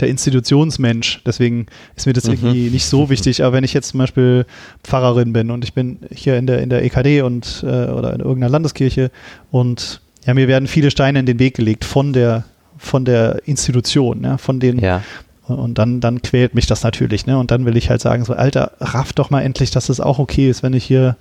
[0.00, 2.32] der Institutionsmensch, deswegen ist mir das mhm.
[2.32, 3.42] irgendwie nicht so wichtig.
[3.42, 4.46] Aber wenn ich jetzt zum Beispiel
[4.82, 8.20] Pfarrerin bin und ich bin hier in der, in der EKD und äh, oder in
[8.20, 9.10] irgendeiner Landeskirche
[9.50, 12.44] und ja, mir werden viele Steine in den Weg gelegt von der
[12.76, 15.02] von der Institution, ja, von den ja.
[15.46, 17.38] Und dann, dann quält mich das natürlich, ne?
[17.38, 20.18] Und dann will ich halt sagen, so, Alter, raff doch mal endlich, dass es auch
[20.18, 21.16] okay ist, wenn ich hier,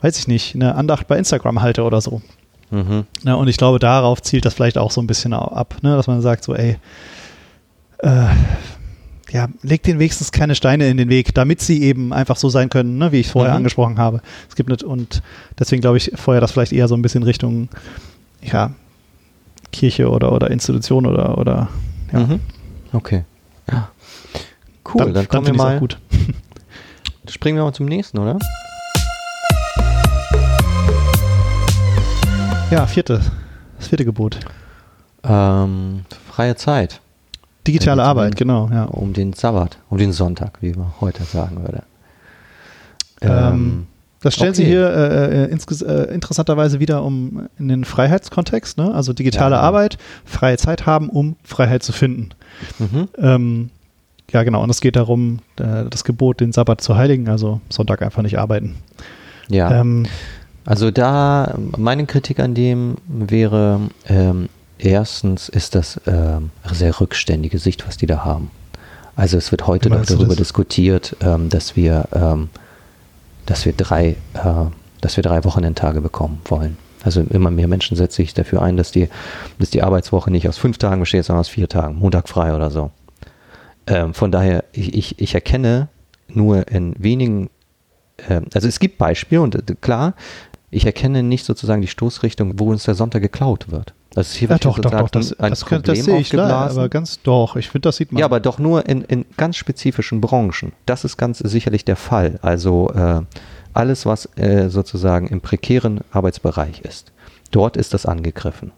[0.00, 2.20] weiß ich nicht, eine Andacht bei Instagram halte oder so.
[2.70, 3.04] Mhm.
[3.22, 5.96] Ja, und ich glaube, darauf zielt das vielleicht auch so ein bisschen ab, ne?
[5.96, 6.78] Dass man sagt, so, ey,
[7.98, 8.26] äh,
[9.30, 12.70] ja, legt den wenigstens keine Steine in den Weg, damit sie eben einfach so sein
[12.70, 13.58] können, ne, wie ich vorher mhm.
[13.58, 14.20] angesprochen habe.
[14.48, 15.22] Es gibt nicht, und
[15.58, 17.68] deswegen glaube ich vorher das vielleicht eher so ein bisschen Richtung,
[18.42, 18.72] ja,
[19.72, 21.68] Kirche oder, oder Institution oder, oder
[22.12, 22.20] ja.
[22.20, 22.40] Mhm.
[22.92, 23.24] Okay.
[23.70, 23.90] Ja.
[24.86, 25.78] Cool, dann, dann kommen wir mal.
[25.78, 25.98] Gut.
[27.28, 28.38] Springen wir mal zum nächsten, oder?
[32.70, 33.20] Ja, vierte.
[33.78, 34.40] Das vierte Gebot.
[35.22, 37.00] Ähm, freie Zeit.
[37.66, 38.68] Digitale um, Arbeit, genau.
[38.70, 38.84] Ja.
[38.84, 41.82] Um den Sabbat, um den Sonntag, wie man heute sagen würde.
[43.22, 43.86] Ähm, ähm,
[44.24, 44.62] das stellen okay.
[44.62, 48.94] Sie hier äh, äh, äh, interessanterweise wieder um in den Freiheitskontext, ne?
[48.94, 49.60] also digitale ja.
[49.60, 52.30] Arbeit, freie Zeit haben, um Freiheit zu finden.
[52.78, 53.08] Mhm.
[53.18, 53.70] Ähm,
[54.32, 54.62] ja, genau.
[54.62, 58.38] Und es geht darum, äh, das Gebot, den Sabbat zu heiligen, also Sonntag einfach nicht
[58.38, 58.76] arbeiten.
[59.50, 59.78] Ja.
[59.78, 60.06] Ähm,
[60.64, 67.86] also da, meine Kritik an dem wäre, ähm, erstens ist das ähm, sehr rückständige Sicht,
[67.86, 68.50] was die da haben.
[69.16, 72.48] Also es wird heute noch darüber diskutiert, ähm, dass wir, ähm,
[73.46, 74.64] dass wir drei, äh,
[75.00, 76.76] dass wir drei Wochenendtage bekommen wollen.
[77.02, 79.08] Also immer mehr Menschen setzen sich dafür ein, dass die,
[79.58, 82.70] dass die Arbeitswoche nicht aus fünf Tagen besteht, sondern aus vier Tagen, Montag frei oder
[82.70, 82.90] so.
[83.86, 85.88] Ähm, von daher, ich, ich, ich, erkenne
[86.28, 87.50] nur in wenigen,
[88.28, 90.14] äh, also es gibt Beispiele und äh, klar,
[90.74, 93.94] ich erkenne nicht sozusagen die Stoßrichtung, wo uns der Sonntag geklaut wird.
[94.16, 96.70] Also hier ja, wird doch, doch, doch, das, ein das, Problem das sehe ich klar,
[96.70, 98.20] aber ganz doch, ich finde, das sieht man.
[98.20, 100.72] Ja, aber doch nur in, in ganz spezifischen Branchen.
[100.86, 102.38] Das ist ganz sicherlich der Fall.
[102.42, 103.22] Also äh,
[103.72, 107.12] alles, was äh, sozusagen im prekären Arbeitsbereich ist,
[107.50, 108.72] dort ist das angegriffen.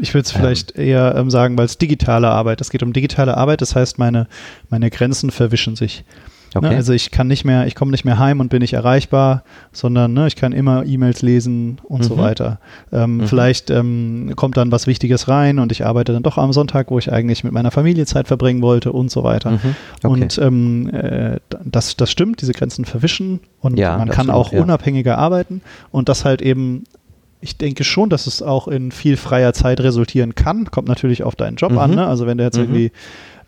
[0.00, 0.40] Ich würde es ähm.
[0.40, 3.98] vielleicht eher ähm, sagen, weil es digitale Arbeit, es geht um digitale Arbeit, das heißt,
[3.98, 4.28] meine,
[4.70, 6.04] meine Grenzen verwischen sich.
[6.54, 6.70] Ne, okay.
[6.70, 9.44] Ne, also ich kann nicht mehr, ich komme nicht mehr heim und bin nicht erreichbar,
[9.72, 12.04] sondern ne, ich kann immer E-Mails lesen und mhm.
[12.04, 12.58] so weiter.
[12.92, 13.26] Ähm, mhm.
[13.28, 16.98] Vielleicht ähm, kommt dann was Wichtiges rein und ich arbeite dann doch am Sonntag, wo
[16.98, 19.52] ich eigentlich mit meiner Familie Zeit verbringen wollte und so weiter.
[19.52, 19.58] Mhm.
[20.02, 20.06] Okay.
[20.06, 24.52] Und ähm, äh, das, das stimmt, diese Grenzen verwischen und ja, man kann stimmt, auch
[24.52, 24.62] ja.
[24.62, 26.84] unabhängiger arbeiten und das halt eben
[27.40, 30.70] ich denke schon, dass es auch in viel freier Zeit resultieren kann.
[30.70, 31.78] Kommt natürlich auf deinen Job mhm.
[31.78, 31.94] an.
[31.94, 32.06] Ne?
[32.06, 32.64] Also wenn du jetzt mhm.
[32.64, 32.92] irgendwie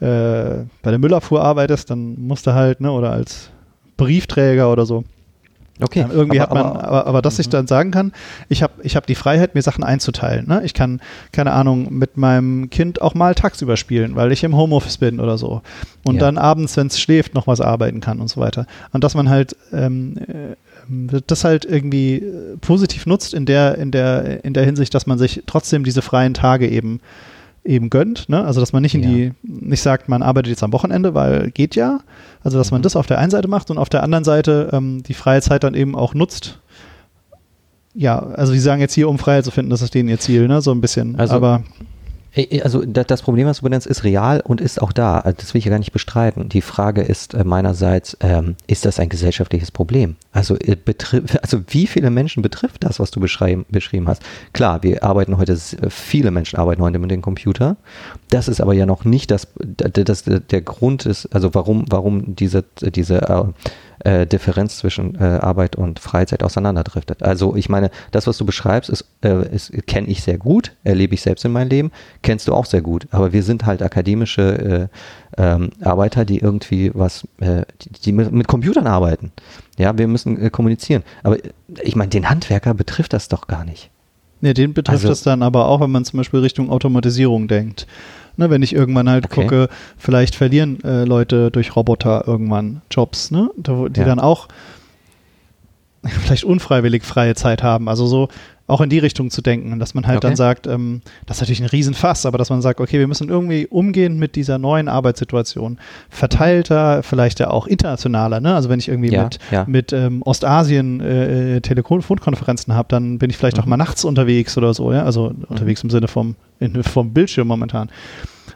[0.03, 3.51] äh, bei der Müllabfuhr arbeitest, dann musst du halt, ne, oder als
[3.97, 5.05] Briefträger oder so.
[5.81, 6.01] Okay.
[6.01, 7.53] Ähm, irgendwie aber, hat man, aber, aber, aber dass ich mhm.
[7.53, 8.13] dann sagen kann,
[8.49, 10.47] ich habe ich hab die Freiheit, mir Sachen einzuteilen.
[10.47, 10.63] Ne?
[10.65, 11.01] Ich kann,
[11.33, 15.39] keine Ahnung, mit meinem Kind auch mal tagsüber spielen, weil ich im Homeoffice bin oder
[15.39, 15.63] so.
[16.05, 16.21] Und ja.
[16.21, 18.67] dann abends, wenn es schläft, noch was arbeiten kann und so weiter.
[18.93, 23.93] Und dass man halt ähm, äh, das halt irgendwie äh, positiv nutzt in der, in
[23.93, 27.01] der, in der Hinsicht, dass man sich trotzdem diese freien Tage eben
[27.65, 28.29] eben gönnt.
[28.29, 28.45] Ne?
[28.45, 29.09] Also dass man nicht in ja.
[29.09, 32.01] die, nicht sagt, man arbeitet jetzt am Wochenende, weil geht ja.
[32.43, 32.77] Also dass mhm.
[32.77, 35.43] man das auf der einen Seite macht und auf der anderen Seite ähm, die freie
[35.43, 36.61] Zeit dann eben auch nutzt.
[37.95, 40.49] Ja, also die sagen jetzt hier, um Freiheit zu finden, das ist denen ihr Ziel,
[40.49, 40.63] ne?
[40.63, 41.17] So ein bisschen.
[41.17, 41.63] Also, Aber
[42.63, 45.19] also das Problem, was du benennst, ist real und ist auch da.
[45.19, 46.49] Also das will ich ja gar nicht bestreiten.
[46.49, 50.17] Die Frage ist äh, meinerseits, ähm, ist das ein gesellschaftliches Problem?
[50.33, 50.77] Also, äh,
[51.43, 54.23] also wie viele Menschen betrifft das, was du beschrieben hast?
[54.55, 57.77] Klar, wir arbeiten heute, viele Menschen arbeiten heute mit dem Computer.
[58.31, 62.65] Das ist aber ja noch nicht das, das der Grund ist, also warum, warum diese,
[62.81, 63.53] diese
[64.05, 67.23] äh, Differenz zwischen äh, Arbeit und Freizeit auseinanderdriftet.
[67.23, 71.15] Also ich meine, das, was du beschreibst, ist, äh, ist kenne ich sehr gut, erlebe
[71.15, 73.07] ich selbst in meinem Leben, kennst du auch sehr gut.
[73.11, 74.89] Aber wir sind halt akademische
[75.37, 79.33] äh, ähm, Arbeiter, die irgendwie was, äh, die, die mit, Computern arbeiten.
[79.79, 81.03] Ja, wir müssen äh, kommunizieren.
[81.23, 81.39] Aber
[81.83, 83.91] ich meine, den Handwerker betrifft das doch gar nicht.
[84.41, 87.87] Nee, den betrifft also, das dann aber auch, wenn man zum Beispiel Richtung Automatisierung denkt.
[88.37, 89.43] Ne, wenn ich irgendwann halt okay.
[89.43, 89.69] gucke,
[89.99, 94.07] vielleicht verlieren äh, Leute durch Roboter irgendwann Jobs, ne, die ja.
[94.07, 94.49] dann auch
[96.05, 97.89] vielleicht unfreiwillig freie Zeit haben.
[97.89, 98.29] Also so
[98.73, 100.29] auch in die Richtung zu denken, dass man halt okay.
[100.29, 103.29] dann sagt, ähm, das ist natürlich ein Riesenfass, aber dass man sagt, okay, wir müssen
[103.29, 105.79] irgendwie umgehen mit dieser neuen Arbeitssituation.
[106.09, 108.55] Verteilter, vielleicht ja auch internationaler, ne?
[108.55, 109.65] Also wenn ich irgendwie ja, mit, ja.
[109.69, 113.63] mit ähm, Ostasien äh, Telefonkonferenzen habe, dann bin ich vielleicht mhm.
[113.63, 115.45] auch mal nachts unterwegs oder so, ja, also mhm.
[115.49, 117.91] unterwegs im Sinne vom, in, vom Bildschirm momentan.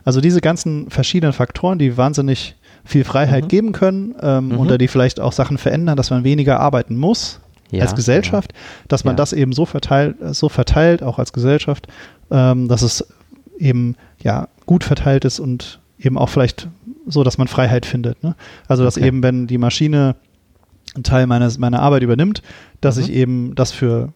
[0.05, 3.49] Also diese ganzen verschiedenen Faktoren, die wahnsinnig viel Freiheit mhm.
[3.49, 4.59] geben können ähm, mhm.
[4.59, 8.59] oder die vielleicht auch Sachen verändern, dass man weniger arbeiten muss, ja, als Gesellschaft, ja.
[8.89, 9.17] dass man ja.
[9.17, 11.89] das eben so verteilt, so verteilt, auch als Gesellschaft,
[12.31, 13.07] ähm, dass es
[13.59, 16.69] eben ja gut verteilt ist und eben auch vielleicht
[17.07, 18.23] so, dass man Freiheit findet.
[18.23, 18.35] Ne?
[18.69, 19.07] Also dass okay.
[19.07, 20.17] eben, wenn die Maschine
[20.95, 22.43] einen Teil meines, meiner Arbeit übernimmt,
[22.81, 23.03] dass mhm.
[23.03, 24.13] ich eben das für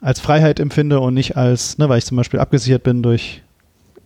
[0.00, 3.42] als Freiheit empfinde und nicht als, ne, weil ich zum Beispiel abgesichert bin durch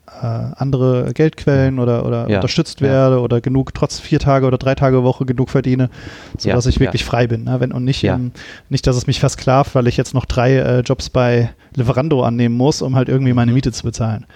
[0.06, 3.20] andere Geldquellen oder, oder ja, unterstützt werde ja.
[3.20, 5.90] oder genug, trotz vier Tage oder drei Tage Woche genug verdiene,
[6.38, 7.44] sodass ja, ich wirklich frei bin.
[7.44, 7.58] Ne?
[7.60, 8.32] Wenn, und nicht, ähm,
[8.68, 12.54] nicht, dass es mich versklavt, weil ich jetzt noch drei äh, Jobs bei Lieferando annehmen
[12.56, 13.56] muss, um halt irgendwie meine mhm.
[13.56, 14.26] Miete zu bezahlen.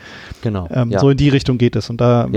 [0.42, 0.68] Genau.
[0.72, 1.90] Ähm, so in die Richtung geht es.
[1.90, 2.28] Und da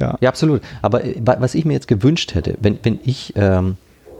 [0.00, 0.18] Ja.
[0.20, 0.60] ja, absolut.
[0.82, 3.76] Aber äh, was ich mir jetzt gewünscht hätte, wenn, wenn ich ähm,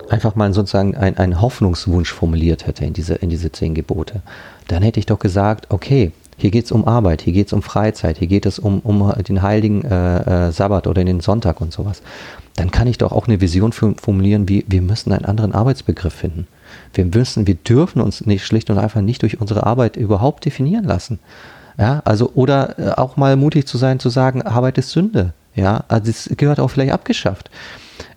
[0.09, 4.23] einfach mal sozusagen einen Hoffnungswunsch formuliert hätte in diese, in diese zehn Gebote,
[4.69, 7.63] dann hätte ich doch gesagt, okay, hier geht es um Arbeit, hier geht es um
[7.63, 11.73] Freizeit, hier geht es um, um den heiligen äh, äh, Sabbat oder den Sonntag und
[11.73, 12.03] sowas.
[12.57, 16.47] Dann kann ich doch auch eine Vision formulieren, wie wir müssen einen anderen Arbeitsbegriff finden.
[16.93, 20.85] Wir müssen, wir dürfen uns nicht schlicht und einfach nicht durch unsere Arbeit überhaupt definieren
[20.85, 21.19] lassen.
[21.79, 25.33] Ja, also, oder äh, auch mal mutig zu sein, zu sagen, Arbeit ist Sünde.
[25.57, 27.51] Ja, also es gehört auch vielleicht abgeschafft.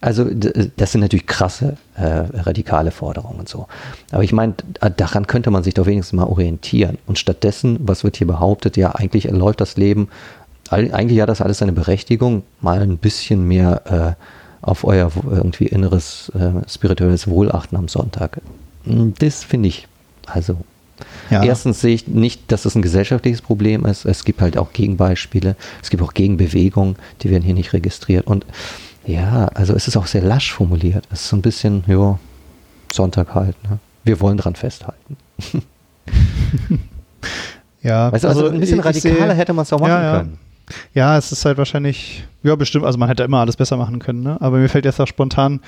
[0.01, 3.67] Also das sind natürlich krasse, äh, radikale Forderungen und so.
[4.11, 4.55] Aber ich meine,
[4.95, 6.97] daran könnte man sich doch wenigstens mal orientieren.
[7.07, 10.09] Und stattdessen, was wird hier behauptet, ja, eigentlich läuft das Leben,
[10.69, 16.29] eigentlich hat das alles seine Berechtigung, mal ein bisschen mehr äh, auf euer irgendwie inneres
[16.35, 18.41] äh, spirituelles Wohlachten am Sonntag.
[18.83, 19.87] Hm, das finde ich,
[20.25, 20.57] also
[21.29, 21.43] ja.
[21.43, 24.05] Erstens sehe ich nicht, dass es ein gesellschaftliches Problem ist.
[24.05, 25.55] Es gibt halt auch Gegenbeispiele.
[25.81, 28.25] Es gibt auch Gegenbewegungen, die werden hier nicht registriert.
[28.25, 28.45] Und
[29.07, 31.07] ja, also es ist auch sehr lasch formuliert.
[31.11, 32.19] Es ist so ein bisschen, ja,
[32.91, 33.55] Sonntag halt.
[33.63, 33.79] Ne?
[34.03, 35.17] Wir wollen dran festhalten.
[37.81, 40.17] ja, weißt du, also, also ein bisschen radikaler hätte man es auch machen ja, ja.
[40.19, 40.37] können.
[40.93, 44.23] Ja, es ist halt wahrscheinlich, ja, bestimmt, also man hätte immer alles besser machen können,
[44.23, 44.37] ne?
[44.41, 45.61] Aber mir fällt jetzt auch spontan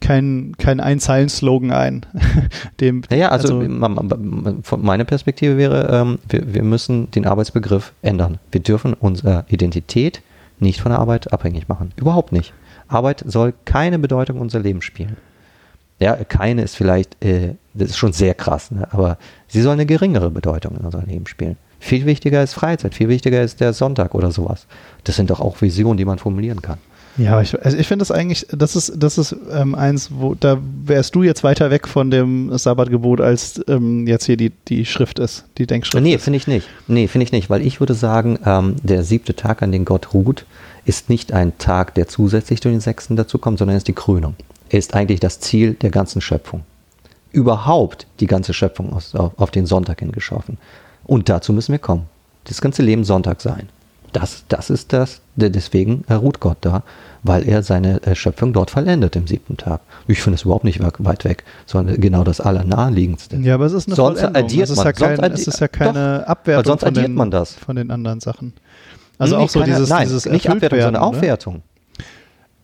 [0.00, 2.06] kein, kein Einzeilen-Slogan ein.
[2.80, 8.38] dem, naja, also, also von meiner Perspektive wäre, ähm, wir, wir müssen den Arbeitsbegriff ändern.
[8.50, 10.22] Wir dürfen unsere Identität
[10.60, 11.92] nicht von der Arbeit abhängig machen.
[11.96, 12.52] Überhaupt nicht.
[12.88, 15.16] Arbeit soll keine Bedeutung in unser Leben spielen.
[16.00, 18.86] Ja, keine ist vielleicht, äh, das ist schon sehr krass, ne?
[18.92, 19.18] aber
[19.48, 21.56] sie soll eine geringere Bedeutung in unserem Leben spielen.
[21.80, 24.66] Viel wichtiger ist Freizeit, viel wichtiger ist der Sonntag oder sowas.
[25.04, 26.78] Das sind doch auch Visionen, die man formulieren kann.
[27.18, 30.58] Ja, ich, also ich finde das eigentlich, das ist, das ist ähm, eins, wo da
[30.84, 35.18] wärst du jetzt weiter weg von dem Sabbatgebot, als ähm, jetzt hier die, die Schrift
[35.18, 36.02] ist, die Denkschrift.
[36.02, 36.68] Nee, finde ich nicht.
[36.86, 40.14] Nee, finde ich nicht, weil ich würde sagen, ähm, der siebte Tag, an den Gott
[40.14, 40.46] ruht,
[40.84, 44.36] ist nicht ein Tag, der zusätzlich durch den sechsten dazukommt, sondern ist die Krönung.
[44.70, 46.62] Er ist eigentlich das Ziel der ganzen Schöpfung.
[47.32, 50.56] Überhaupt die ganze Schöpfung auf, auf den Sonntag hin geschaffen.
[51.04, 52.06] Und dazu müssen wir kommen.
[52.44, 53.68] Das ganze Leben Sonntag sein.
[54.12, 56.82] Das, das ist das, deswegen ruht Gott da
[57.22, 59.80] weil er seine äh, Schöpfung dort vollendet im siebten Tag.
[60.06, 63.36] Ich finde es überhaupt nicht weit weg, sondern genau das Allernaheliegendste.
[63.36, 64.86] Ja, aber es ist eine sonst addiert es man.
[64.86, 67.54] Ja kein, es ist ja keine doch, Abwertung sonst addiert von, den, man das.
[67.54, 68.54] von den anderen Sachen.
[69.18, 71.62] Also nee, auch so keine, dieses, nein, dieses nicht Abwertung, sondern Aufwertung.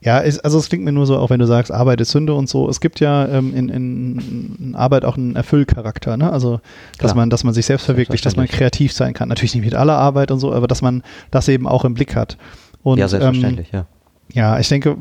[0.04, 2.34] Ja, ist, also es klingt mir nur so, auch wenn du sagst, Arbeit ist Sünde
[2.34, 2.68] und so.
[2.68, 6.30] Es gibt ja ähm, in, in, in, Arbeit auch einen Erfüllcharakter, ne?
[6.30, 6.60] Also
[6.98, 7.14] dass Klar.
[7.16, 9.30] man, dass man sich selbst verwirklicht, dass man kreativ sein kann.
[9.30, 12.14] Natürlich nicht mit aller Arbeit und so, aber dass man das eben auch im Blick
[12.14, 12.36] hat.
[12.82, 13.86] Und, ja, selbstverständlich, ähm, ja.
[14.32, 14.96] Ja, ich denke,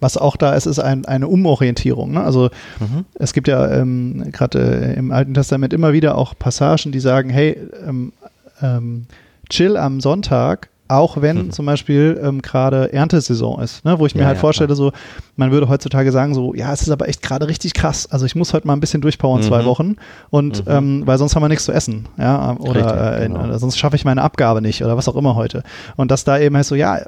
[0.00, 2.12] was auch da ist, ist ein, eine Umorientierung.
[2.12, 2.22] Ne?
[2.22, 3.04] Also mhm.
[3.14, 7.30] es gibt ja ähm, gerade äh, im Alten Testament immer wieder auch Passagen, die sagen,
[7.30, 8.12] hey, ähm,
[8.60, 9.06] ähm,
[9.48, 11.50] chill am Sonntag, auch wenn mhm.
[11.52, 13.98] zum Beispiel ähm, gerade Erntesaison ist, ne?
[13.98, 14.76] wo ich mir ja, halt ja, vorstelle, klar.
[14.76, 14.92] so,
[15.36, 18.10] man würde heutzutage sagen, so, ja, es ist aber echt gerade richtig krass.
[18.10, 19.44] Also ich muss heute mal ein bisschen durchpowern, mhm.
[19.44, 19.96] zwei Wochen.
[20.30, 20.72] Und mhm.
[20.72, 23.54] ähm, weil sonst haben wir nichts zu essen, ja, oder, richtig, genau.
[23.54, 25.62] äh, sonst schaffe ich meine Abgabe nicht oder was auch immer heute.
[25.96, 27.00] Und dass da eben heißt so, ja,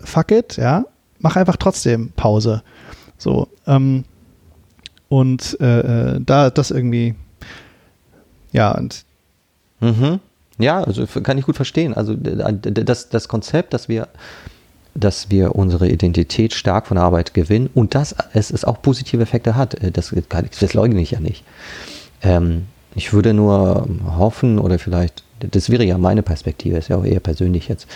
[0.00, 0.84] fuck it, ja,
[1.18, 2.62] mach einfach trotzdem Pause.
[3.16, 4.04] So, ähm,
[5.08, 7.14] und äh, äh, da das irgendwie,
[8.52, 9.04] ja, und.
[9.80, 10.20] Mhm.
[10.58, 11.94] Ja, also kann ich gut verstehen.
[11.94, 14.08] Also das, das Konzept, dass wir,
[14.94, 19.56] dass wir unsere Identität stark von Arbeit gewinnen und dass es, es auch positive Effekte
[19.56, 20.14] hat, äh, das,
[20.60, 21.44] das leugne ich ja nicht.
[22.22, 27.04] Ähm, ich würde nur hoffen oder vielleicht, das wäre ja meine Perspektive, ist ja auch
[27.04, 27.86] eher persönlich jetzt,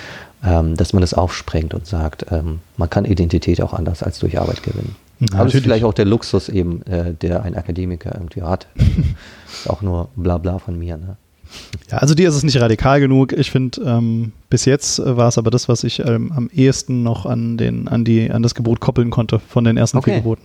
[0.42, 4.38] ähm, dass man das aufsprengt und sagt, ähm, man kann Identität auch anders als durch
[4.38, 4.96] Arbeit gewinnen.
[5.20, 8.66] Ja, Aber das ist vielleicht auch der Luxus eben, äh, der ein Akademiker irgendwie hat.
[9.68, 10.96] auch nur Blabla von mir.
[10.96, 11.16] Ne?
[11.90, 13.32] Ja, also dir ist es nicht radikal genug.
[13.32, 17.02] Ich finde, ähm, bis jetzt äh, war es aber das, was ich ähm, am ehesten
[17.02, 20.12] noch an, den, an, die, an das Gebot koppeln konnte von den ersten okay.
[20.12, 20.42] vier Geboten.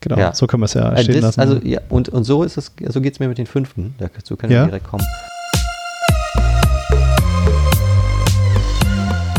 [0.00, 0.34] Genau, ja.
[0.34, 1.40] so können wir es ja stehen das, lassen.
[1.40, 3.94] Also, ja, und, und so ist es, so geht es mir mit den fünften.
[3.98, 5.04] Dazu können wir direkt kommen.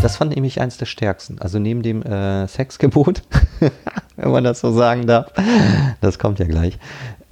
[0.04, 1.40] Das fand ich eins der stärksten.
[1.40, 3.22] Also neben dem äh, Sexgebot,
[4.18, 5.32] wenn man das so sagen darf,
[6.02, 6.78] das kommt ja gleich,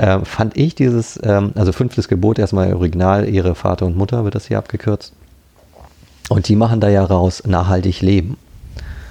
[0.02, 4.34] äh, fand ich dieses, ähm, also fünftes Gebot erstmal original, ihre Vater und Mutter wird
[4.34, 5.14] das hier abgekürzt.
[6.28, 8.38] Und die machen da ja raus nachhaltig leben.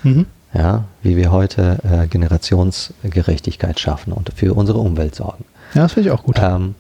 [0.02, 0.26] Mhm.
[0.52, 5.44] Ja, wie wir heute äh, Generationsgerechtigkeit schaffen und für unsere Umwelt sorgen.
[5.74, 6.40] Ja, das finde ich auch gut.
[6.42, 6.74] Ähm,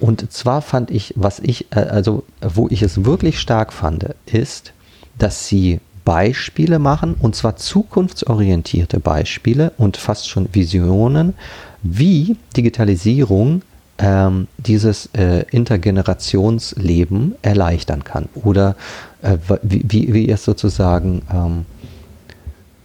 [0.00, 4.72] und zwar fand ich, was ich, äh, also wo ich es wirklich stark fand, ist,
[5.18, 11.34] dass sie Beispiele machen, und zwar zukunftsorientierte Beispiele und fast schon Visionen,
[11.82, 13.62] wie Digitalisierung
[13.98, 18.76] ähm, dieses äh, Intergenerationsleben erleichtern kann oder
[19.22, 21.66] äh, wie, wie, wie es sozusagen ähm,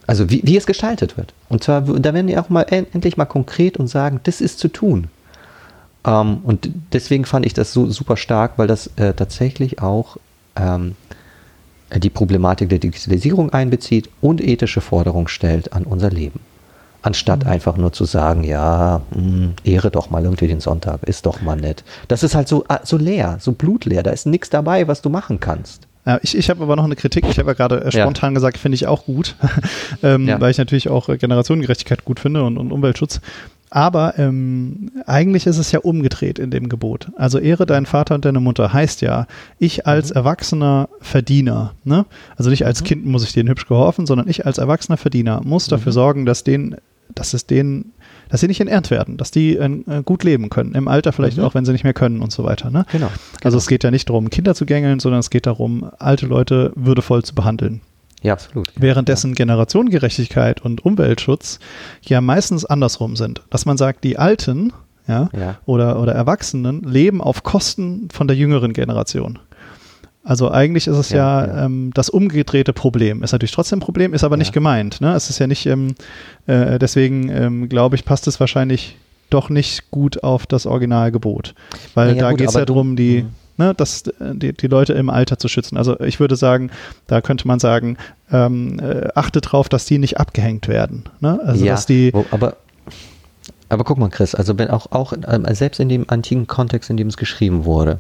[0.06, 1.34] Also wie, wie es gestaltet wird.
[1.50, 4.68] Und zwar, da werden die auch mal endlich mal konkret und sagen, das ist zu
[4.68, 5.08] tun.
[6.06, 10.18] Ähm, und deswegen fand ich das so super stark, weil das äh, tatsächlich auch
[10.56, 10.96] ähm,
[11.96, 16.40] die Problematik der Digitalisierung einbezieht und ethische Forderungen stellt an unser Leben.
[17.04, 17.52] Anstatt mhm.
[17.52, 21.42] einfach nur zu sagen, ja, mh, hm, ehre doch mal irgendwie den Sonntag, ist doch
[21.42, 21.84] mal nett.
[22.08, 25.10] Das ist halt so, ah, so leer, so blutleer, da ist nichts dabei, was du
[25.10, 25.88] machen kannst.
[26.06, 27.26] Ja, ich ich habe aber noch eine Kritik.
[27.30, 28.36] Ich habe ja gerade äh, spontan ja.
[28.36, 29.36] gesagt, finde ich auch gut,
[30.04, 30.40] ähm, ja.
[30.42, 33.22] weil ich natürlich auch äh, Generationengerechtigkeit gut finde und, und Umweltschutz.
[33.76, 37.08] Aber ähm, eigentlich ist es ja umgedreht in dem Gebot.
[37.16, 39.26] Also ehre deinen Vater und deine Mutter heißt ja,
[39.58, 40.18] ich als mhm.
[40.18, 42.06] erwachsener Verdiener, ne?
[42.38, 42.86] also nicht als mhm.
[42.86, 45.96] Kind muss ich denen hübsch gehorfen, sondern ich als erwachsener Verdiener muss dafür mhm.
[45.96, 46.76] sorgen, dass denen,
[47.16, 47.94] dass es denen
[48.30, 51.44] dass sie nicht entehrt werden, dass die äh, gut leben können, im Alter vielleicht mhm.
[51.44, 52.70] auch, wenn sie nicht mehr können und so weiter.
[52.70, 52.86] Ne?
[52.92, 53.20] Genau, genau.
[53.44, 56.72] Also es geht ja nicht darum, Kinder zu gängeln, sondern es geht darum, alte Leute
[56.76, 57.82] würdevoll zu behandeln.
[58.24, 58.70] Ja, absolut.
[58.76, 59.36] Währenddessen ja.
[59.36, 61.60] Generationengerechtigkeit und Umweltschutz
[62.02, 63.42] ja meistens andersrum sind.
[63.50, 64.74] Dass man sagt, die Alten
[65.08, 65.58] ja, ja.
[65.66, 69.40] Oder, oder Erwachsenen leben auf Kosten von der jüngeren Generation.
[70.24, 71.66] Also eigentlich ist es ja, ja, ja.
[71.66, 73.24] Ähm, das umgedrehte Problem.
[73.24, 74.40] Ist natürlich trotzdem ein Problem, ist aber ja.
[74.40, 75.02] nicht gemeint.
[75.02, 75.14] Ne?
[75.14, 75.96] Es ist ja nicht, ähm,
[76.48, 78.98] äh, deswegen ähm, glaube ich, passt es wahrscheinlich
[79.30, 81.56] doch nicht gut auf das Originalgebot.
[81.94, 83.30] Weil da geht es ja darum, die, mhm.
[83.58, 85.78] Ne, das, die, die Leute im Alter zu schützen.
[85.78, 86.72] Also ich würde sagen,
[87.08, 87.98] da könnte man sagen,
[88.32, 91.04] ähm, äh, achte darauf, dass die nicht abgehängt werden.
[91.20, 91.40] Ne?
[91.44, 92.14] Also ja, dass die.
[92.14, 92.58] Wo, aber
[93.70, 96.98] aber guck mal, Chris, also wenn auch, auch äh, selbst in dem antiken Kontext, in
[96.98, 98.00] dem es geschrieben wurde,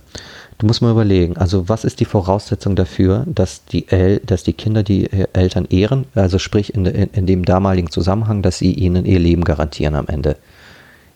[0.58, 4.54] Du musst mal überlegen, also was ist die Voraussetzung dafür, dass die, El dass die
[4.54, 8.74] Kinder die äh, Eltern ehren, also sprich in, in, in, dem damaligen Zusammenhang, dass sie
[8.74, 10.38] ihnen ihr Leben garantieren am Ende.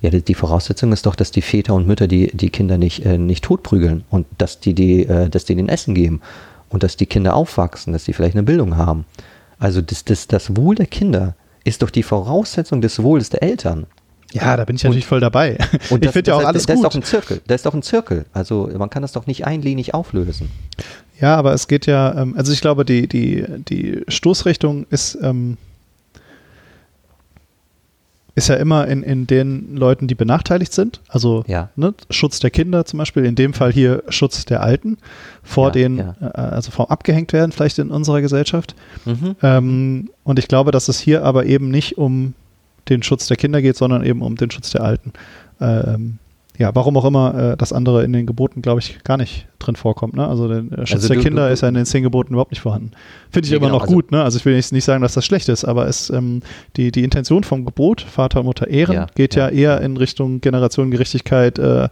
[0.01, 3.17] Ja, die, Voraussetzung ist doch, dass die Väter und Mütter die, die Kinder nicht, äh,
[3.17, 6.21] nicht totprügeln und dass die, die, äh, dass die den Essen geben
[6.69, 9.05] und dass die Kinder aufwachsen, dass sie vielleicht eine Bildung haben.
[9.57, 13.87] Also das, das, das Wohl der Kinder ist doch die Voraussetzung des Wohles der Eltern.
[14.33, 15.57] Ja, da bin ich natürlich voll dabei.
[15.89, 16.85] Und ich finde ja auch alles das gut.
[16.85, 17.41] Das ist doch ein Zirkel.
[17.47, 18.25] Das ist doch ein Zirkel.
[18.33, 20.49] Also man kann das doch nicht einlinig auflösen.
[21.19, 25.57] Ja, aber es geht ja, ähm, also ich glaube, die, die, die Stoßrichtung ist, ähm,
[28.37, 31.01] ist ja immer in, in den Leuten, die benachteiligt sind.
[31.07, 31.69] Also ja.
[31.75, 34.99] ne, Schutz der Kinder zum Beispiel, in dem Fall hier Schutz der Alten,
[35.41, 36.15] vor ja, den, ja.
[36.21, 38.75] Äh, also vom abgehängt werden vielleicht in unserer Gesellschaft.
[39.05, 39.35] Mhm.
[39.41, 42.35] Ähm, und ich glaube, dass es hier aber eben nicht um
[42.89, 45.13] den Schutz der Kinder geht, sondern eben um den Schutz der Alten.
[45.59, 46.19] Ähm,
[46.57, 49.75] ja, warum auch immer äh, das andere in den Geboten, glaube ich, gar nicht drin
[49.75, 50.15] vorkommt.
[50.15, 50.27] Ne?
[50.27, 52.51] Also der Schutz also der du, Kinder du, ist ja in den zehn Geboten überhaupt
[52.51, 52.91] nicht vorhanden.
[53.29, 54.11] Finde ich ja, immer genau, noch also gut.
[54.11, 54.23] Ne?
[54.23, 56.41] Also ich will nicht, nicht sagen, dass das schlecht ist, aber es, ähm,
[56.75, 59.97] die, die Intention vom Gebot, Vater und Mutter ehren, ja, geht ja, ja, eher in
[59.97, 61.59] Richtung Generationengerechtigkeit.
[61.59, 61.89] Äh,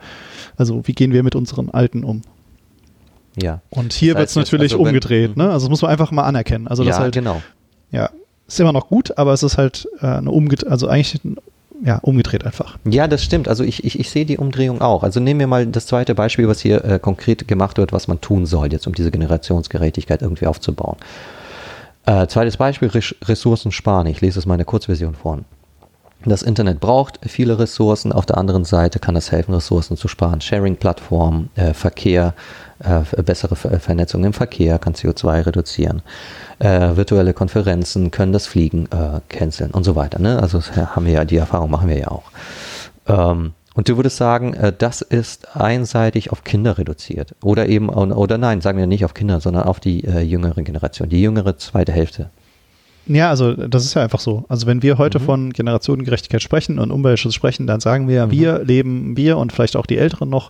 [0.57, 2.23] also wie gehen wir mit unseren Alten um?
[3.39, 3.61] Ja.
[3.69, 5.35] Und hier wird es natürlich also umgedreht.
[5.35, 5.51] Wenn, ne?
[5.51, 6.67] Also das muss man einfach mal anerkennen.
[6.67, 7.41] Also das ja, halt, genau.
[7.91, 8.09] Ja,
[8.47, 11.19] ist immer noch gut, aber es ist halt äh, eine umgedreht, also eigentlich
[11.83, 12.77] ja, umgedreht einfach.
[12.85, 13.47] Ja, das stimmt.
[13.47, 15.03] Also ich, ich, ich sehe die Umdrehung auch.
[15.03, 18.21] Also nehmen wir mal das zweite Beispiel, was hier äh, konkret gemacht wird, was man
[18.21, 20.97] tun soll, jetzt um diese Generationsgerechtigkeit irgendwie aufzubauen.
[22.05, 22.89] Äh, zweites Beispiel,
[23.23, 24.07] Ressourcen sparen.
[24.07, 25.39] Ich lese es mal in der Kurzversion vor.
[26.23, 30.41] Das Internet braucht viele Ressourcen, auf der anderen Seite kann es helfen, Ressourcen zu sparen.
[30.41, 32.33] Sharing-Plattformen, äh, Verkehr,
[32.85, 36.01] äh, bessere Vernetzung im Verkehr kann CO2 reduzieren.
[36.59, 40.19] Äh, virtuelle Konferenzen können das Fliegen äh, canceln und so weiter.
[40.19, 40.41] Ne?
[40.41, 42.31] Also haben wir ja, die Erfahrung machen wir ja auch.
[43.07, 47.35] Ähm, und du würdest sagen, äh, das ist einseitig auf Kinder reduziert.
[47.43, 51.09] Oder eben, oder nein, sagen wir nicht auf Kinder, sondern auf die äh, jüngere Generation,
[51.09, 52.29] die jüngere zweite Hälfte.
[53.07, 54.45] Ja, also das ist ja einfach so.
[54.47, 55.23] Also wenn wir heute mhm.
[55.23, 58.31] von Generationengerechtigkeit sprechen und Umweltschutz sprechen, dann sagen wir, mhm.
[58.31, 60.49] wir leben, wir und vielleicht auch die Älteren noch,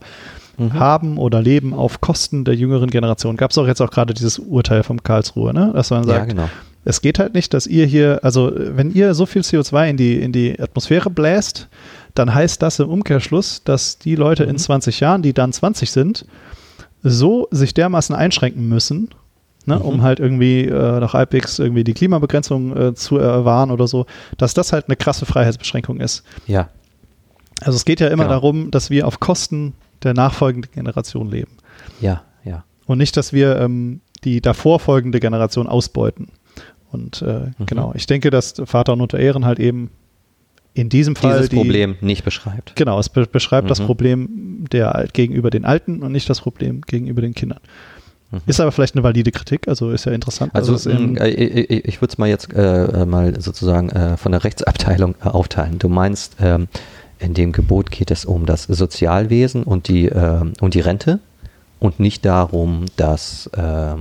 [0.57, 0.73] mhm.
[0.73, 3.37] haben oder leben auf Kosten der jüngeren Generation.
[3.37, 5.71] Gab es auch jetzt auch gerade dieses Urteil vom Karlsruhe, ne?
[5.73, 6.49] dass man sagt, ja, genau.
[6.83, 10.21] es geht halt nicht, dass ihr hier, also wenn ihr so viel CO2 in die,
[10.21, 11.67] in die Atmosphäre bläst,
[12.13, 15.03] dann heißt das im Umkehrschluss, dass die Leute in 20 mhm.
[15.03, 16.25] Jahren, die dann 20 sind,
[17.03, 19.09] so sich dermaßen einschränken müssen,
[19.67, 19.81] Ne, mhm.
[19.81, 24.05] um halt irgendwie äh, nach halbwegs irgendwie die Klimabegrenzung äh, zu erwahren oder so,
[24.37, 26.23] dass das halt eine krasse Freiheitsbeschränkung ist.
[26.45, 26.69] Ja.
[27.61, 28.35] Also es geht ja immer genau.
[28.35, 29.73] darum, dass wir auf Kosten
[30.03, 31.51] der nachfolgenden Generation leben.
[32.01, 32.63] Ja, ja.
[32.85, 36.29] Und nicht, dass wir ähm, die davor folgende Generation ausbeuten.
[36.91, 37.65] Und äh, mhm.
[37.65, 39.89] genau, ich denke, dass Vater und Mutter Ehren halt eben
[40.73, 42.75] in diesem Fall dieses die, Problem nicht beschreibt.
[42.75, 43.69] Genau, es be beschreibt mhm.
[43.69, 47.59] das Problem der gegenüber den Alten und nicht das Problem gegenüber den Kindern.
[48.31, 48.41] Mhm.
[48.45, 50.53] Ist aber vielleicht eine valide Kritik, also ist ja interessant.
[50.53, 55.15] Also, also ich, ich würde es mal jetzt äh, mal sozusagen äh, von der Rechtsabteilung
[55.23, 55.79] äh, aufteilen.
[55.79, 56.67] Du meinst, ähm,
[57.19, 61.19] in dem Gebot geht es um das Sozialwesen und die, äh, und die Rente
[61.79, 63.95] und nicht darum, dass, äh,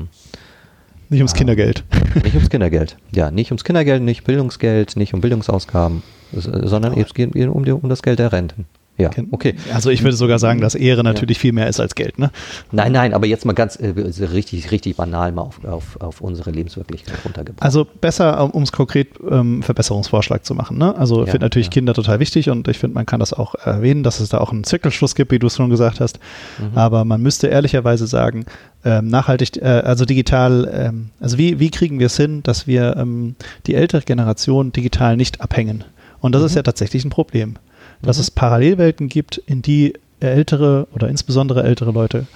[1.10, 1.84] Nicht ums Kindergeld.
[2.22, 2.96] Nicht ums Kindergeld.
[3.12, 6.02] Ja, nicht ums Kindergeld, nicht Bildungsgeld, nicht um Bildungsausgaben,
[6.32, 8.66] sondern es geht um, um das Geld der Renten.
[8.96, 9.54] Ja, okay.
[9.72, 11.42] Also ich würde sogar sagen, dass Ehre natürlich ja.
[11.42, 12.30] viel mehr ist als Geld, ne?
[12.70, 16.52] Nein, nein, aber jetzt mal ganz äh, richtig, richtig banal mal auf, auf, auf unsere
[16.52, 17.64] Lebenswirklichkeit runtergebracht.
[17.64, 20.96] Also besser, um es konkret ähm, Verbesserungsvorschlag zu machen, ne?
[20.96, 21.72] Also ich ja, finde natürlich ja.
[21.72, 24.52] Kinder total wichtig und ich finde, man kann das auch erwähnen, dass es da auch
[24.52, 26.20] einen Zirkelschluss gibt, wie du es schon gesagt hast.
[26.60, 26.78] Mhm.
[26.78, 28.46] Aber man müsste ehrlicherweise sagen,
[28.84, 32.96] ähm, nachhaltig, äh, also digital, ähm, also wie, wie kriegen wir es hin, dass wir
[32.96, 33.34] ähm,
[33.66, 35.82] die ältere Generation digital nicht abhängen?
[36.20, 36.46] Und das mhm.
[36.46, 37.56] ist ja tatsächlich ein Problem
[38.02, 38.22] dass mhm.
[38.22, 42.26] es Parallelwelten gibt, in die ältere oder insbesondere ältere Leute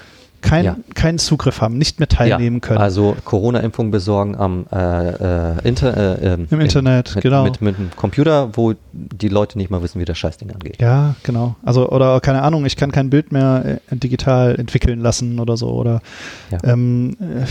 [0.41, 0.77] kein, ja.
[0.95, 2.79] keinen Zugriff haben, nicht mehr teilnehmen ja, können.
[2.79, 7.45] Also Corona-Impfung besorgen am äh, äh, Inter, äh, ähm, im Internet, mit, genau.
[7.45, 10.81] Mit, mit, einem Computer, wo die Leute nicht mal wissen, wie das Scheißding angeht.
[10.81, 11.57] Ja, genau.
[11.65, 15.71] Also oder keine Ahnung, ich kann kein Bild mehr äh, digital entwickeln lassen oder so.
[15.71, 16.03] Oder
[16.51, 16.59] ja.
[16.63, 17.45] ähm, äh,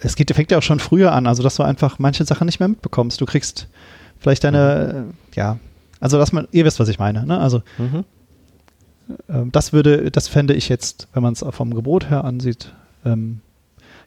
[0.00, 2.60] es geht, fängt ja auch schon früher an, also dass du einfach manche Sachen nicht
[2.60, 3.20] mehr mitbekommst.
[3.20, 3.66] Du kriegst
[4.20, 5.14] vielleicht deine, mhm.
[5.34, 5.58] ja,
[6.00, 7.24] also, dass man, ihr wisst, was ich meine.
[7.26, 7.38] Ne?
[7.38, 8.04] Also, mhm.
[9.28, 12.72] äh, das würde, das fände ich jetzt, wenn man es vom Gebot her ansieht,
[13.04, 13.40] ähm,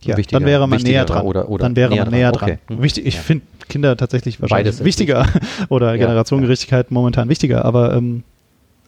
[0.02, 1.26] ja, wichtiger, dann wäre man näher dran.
[1.26, 2.50] Oder, oder dann wäre näher man näher dran.
[2.50, 2.60] dran.
[2.66, 2.76] Okay.
[2.76, 2.84] Mhm.
[2.84, 3.22] Wichtig, ich ja.
[3.22, 5.28] finde Kinder tatsächlich wahrscheinlich Beides wichtiger
[5.70, 6.94] oder ja, Generationengerechtigkeit ja.
[6.94, 8.24] momentan wichtiger, aber ähm,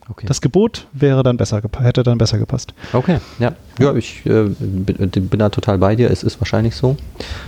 [0.09, 0.25] okay.
[0.27, 2.73] das Gebot wäre dann besser, hätte dann besser gepasst.
[2.91, 3.53] Okay, ja.
[3.79, 6.11] Ja, ich äh, bin, bin da total bei dir.
[6.11, 6.97] Es ist wahrscheinlich so.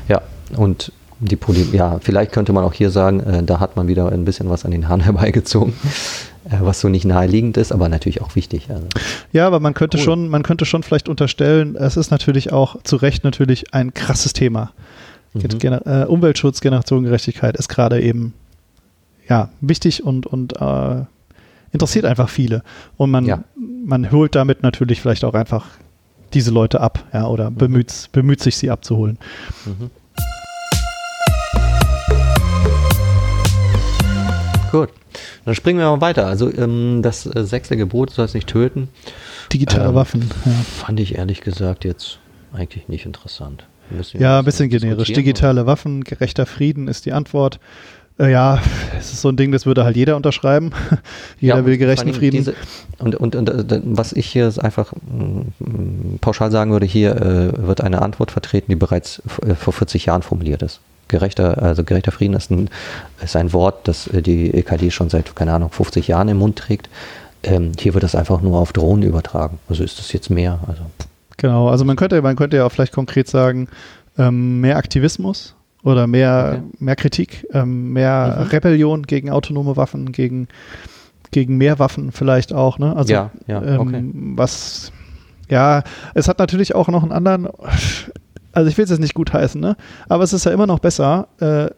[0.08, 0.22] Ja,
[0.55, 4.11] und die Poli ja, vielleicht könnte man auch hier sagen, äh, da hat man wieder
[4.11, 5.74] ein bisschen was an den Haaren herbeigezogen,
[6.45, 8.68] äh, was so nicht naheliegend ist, aber natürlich auch wichtig.
[8.70, 8.88] Also.
[9.32, 10.03] Ja, aber man könnte cool.
[10.03, 14.34] schon, man könnte schon vielleicht unterstellen, es ist natürlich auch zu Recht natürlich ein krasses
[14.34, 14.72] Thema.
[15.34, 15.59] Mhm.
[15.59, 18.34] Gener äh, Umweltschutz, Generationengerechtigkeit ist gerade eben
[19.28, 21.03] ja wichtig und, und äh,
[21.72, 22.63] interessiert einfach viele.
[22.95, 23.43] Und man, ja.
[23.86, 25.65] man holt damit natürlich vielleicht auch einfach
[26.34, 27.55] diese Leute ab, ja, oder mhm.
[27.55, 29.18] bemüht, bemüht sich, sie abzuholen.
[29.65, 29.89] Mhm.
[34.72, 34.89] Gut.
[35.45, 36.28] Dann springen wir mal weiter.
[36.28, 38.89] Also ähm, das äh, sechste Gebot soll es nicht töten.
[39.51, 40.30] Digitale ähm, Waffen.
[40.45, 40.51] Ja.
[40.51, 42.20] Fand ich ehrlich gesagt jetzt
[42.53, 43.65] eigentlich nicht interessant.
[44.13, 45.13] Ja, ein bisschen generisch.
[45.13, 45.68] Digitale oder?
[45.68, 47.59] Waffen, gerechter Frieden ist die Antwort.
[48.20, 48.61] Äh, ja,
[48.97, 50.72] es ist so ein Ding, das würde halt jeder unterschreiben.
[51.39, 52.38] jeder ja, will gerechten Frieden.
[52.38, 52.53] Diese,
[52.97, 57.82] und, und, und äh, was ich hier einfach mm, pauschal sagen würde, hier äh, wird
[57.82, 62.36] eine Antwort vertreten, die bereits äh, vor 40 Jahren formuliert ist gerechter, also gerechter Frieden
[62.36, 62.70] ist ein,
[63.24, 66.58] ist ein Wort, das äh, die EKD schon seit, keine Ahnung, 50 Jahren im Mund
[66.58, 66.89] trägt.
[67.43, 69.60] Ähm, hier wird das einfach nur auf Drohnen übertragen.
[69.70, 70.60] Also ist das jetzt mehr?
[70.68, 70.82] Also.
[71.38, 73.68] Genau, also man könnte, man könnte ja auch vielleicht konkret sagen,
[74.18, 76.64] ähm, mehr Aktivismus oder mehr, okay.
[76.80, 78.47] mehr Kritik, ähm, mehr mhm.
[78.47, 80.47] Rebellion gegen autonome Waffen, gegen,
[81.32, 82.80] gegen mehr Waffen vielleicht auch.
[82.80, 82.95] Ne?
[82.95, 84.03] Also ja, ja, ähm, okay.
[84.36, 84.91] was
[85.49, 85.84] ja,
[86.14, 87.47] es hat natürlich auch noch einen anderen
[88.58, 89.78] also ich will es jetzt nicht gut heißen, ne?
[90.10, 91.70] aber es ist ja immer noch besser, äh,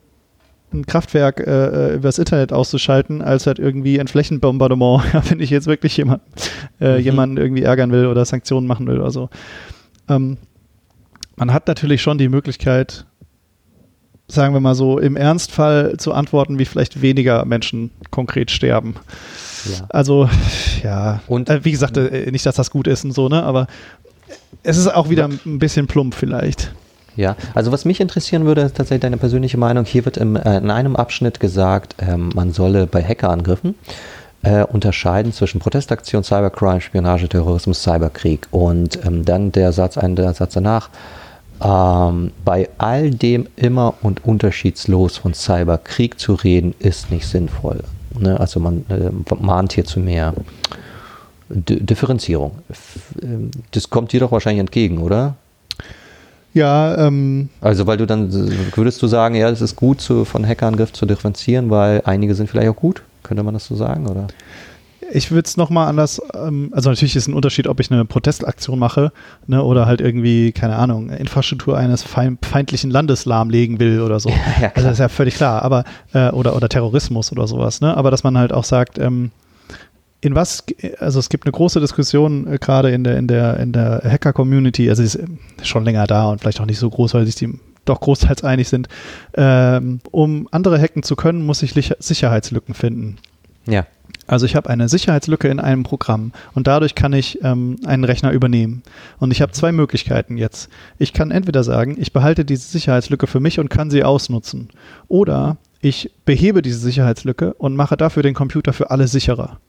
[0.71, 5.67] ein Kraftwerk äh, äh übers Internet auszuschalten, als halt irgendwie ein Flächenbombardement, wenn ich jetzt
[5.67, 6.21] wirklich jemand,
[6.79, 7.03] äh, mhm.
[7.03, 9.29] jemanden irgendwie ärgern will oder Sanktionen machen will oder so.
[10.07, 10.37] Ähm,
[11.35, 13.05] man hat natürlich schon die Möglichkeit,
[14.29, 18.95] sagen wir mal so, im Ernstfall zu antworten, wie vielleicht weniger Menschen konkret sterben.
[19.65, 19.85] Ja.
[19.89, 20.29] Also,
[20.81, 21.21] ja.
[21.27, 23.43] Und äh, wie gesagt, äh, nicht, dass das gut ist und so, ne?
[23.43, 23.67] Aber
[24.63, 26.71] es ist auch wieder ein bisschen plump vielleicht.
[27.15, 29.83] Ja, also was mich interessieren würde, ist tatsächlich deine persönliche Meinung.
[29.83, 33.75] Hier wird im, äh, in einem Abschnitt gesagt, ähm, man solle bei Hackerangriffen
[34.41, 38.47] äh, unterscheiden zwischen Protestaktion, Cybercrime, Spionage, Terrorismus, Cyberkrieg.
[38.51, 40.89] Und ähm, dann der Satz, ein, der Satz danach,
[41.61, 47.83] ähm, bei all dem immer und unterschiedslos von Cyberkrieg zu reden, ist nicht sinnvoll.
[48.17, 48.39] Ne?
[48.39, 50.33] Also man äh, mahnt hier zu mehr
[51.49, 52.51] D Differenzierung.
[53.21, 55.35] Ähm, das kommt dir doch wahrscheinlich entgegen, oder?
[56.53, 57.49] Ja, ähm.
[57.61, 58.31] Also, weil du dann,
[58.75, 62.49] würdest du sagen, ja, es ist gut, zu, von Hackerangriff zu differenzieren, weil einige sind
[62.49, 63.03] vielleicht auch gut?
[63.23, 64.27] Könnte man das so sagen, oder?
[65.11, 68.77] Ich würde es nochmal anders, ähm, also natürlich ist ein Unterschied, ob ich eine Protestaktion
[68.77, 69.11] mache
[69.47, 74.29] ne, oder halt irgendwie, keine Ahnung, Infrastruktur eines feindlichen Landes lahmlegen will oder so.
[74.61, 75.83] Ja, also das ist ja völlig klar, aber,
[76.13, 77.95] äh, oder, oder Terrorismus oder sowas, ne?
[77.97, 79.31] Aber dass man halt auch sagt, ähm,
[80.21, 80.63] in was,
[80.99, 84.89] also es gibt eine große Diskussion äh, gerade in der, in der, in der Hacker-Community,
[84.89, 87.57] also sie ist schon länger da und vielleicht auch nicht so groß, weil sich die
[87.85, 88.87] doch großteils einig sind.
[89.35, 93.17] Ähm, um andere hacken zu können, muss ich Sicherheitslücken finden.
[93.65, 93.87] Ja.
[94.27, 98.31] Also ich habe eine Sicherheitslücke in einem Programm und dadurch kann ich ähm, einen Rechner
[98.31, 98.83] übernehmen.
[99.17, 100.69] Und ich habe zwei Möglichkeiten jetzt.
[100.99, 104.69] Ich kann entweder sagen, ich behalte diese Sicherheitslücke für mich und kann sie ausnutzen.
[105.07, 109.59] Oder ich behebe diese Sicherheitslücke und mache dafür den Computer für alle sicherer.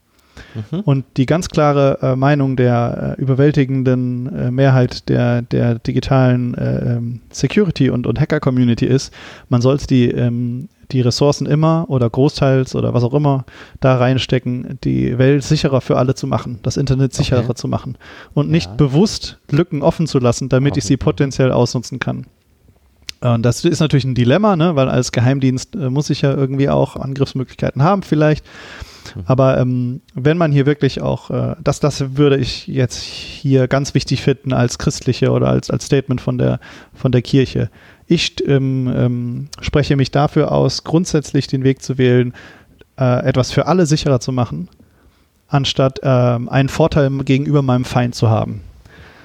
[0.71, 0.81] Mhm.
[0.81, 6.97] Und die ganz klare äh, Meinung der äh, überwältigenden äh, Mehrheit der, der digitalen äh,
[6.97, 9.13] ähm, Security- und, und Hacker-Community ist,
[9.49, 13.45] man sollte die, ähm, die Ressourcen immer oder großteils oder was auch immer
[13.81, 17.55] da reinstecken, die Welt sicherer für alle zu machen, das Internet sicherer okay.
[17.55, 17.97] zu machen
[18.35, 18.77] und nicht ja.
[18.77, 20.79] bewusst Lücken offen zu lassen, damit okay.
[20.79, 22.27] ich sie potenziell ausnutzen kann.
[23.21, 24.77] Und das ist natürlich ein Dilemma, ne?
[24.77, 28.47] weil als Geheimdienst äh, muss ich ja irgendwie auch Angriffsmöglichkeiten haben vielleicht.
[29.15, 29.23] Mhm.
[29.27, 33.95] Aber ähm, wenn man hier wirklich auch, äh, das, das würde ich jetzt hier ganz
[33.95, 36.61] wichtig finden als christliche oder als, als Statement von der,
[36.95, 37.71] von der Kirche.
[38.07, 42.35] Ich ähm, ähm, spreche mich dafür aus, grundsätzlich den Weg zu wählen,
[42.99, 44.69] äh, etwas für alle sicherer zu machen,
[45.49, 48.63] anstatt äh, einen Vorteil gegenüber meinem Feind zu haben.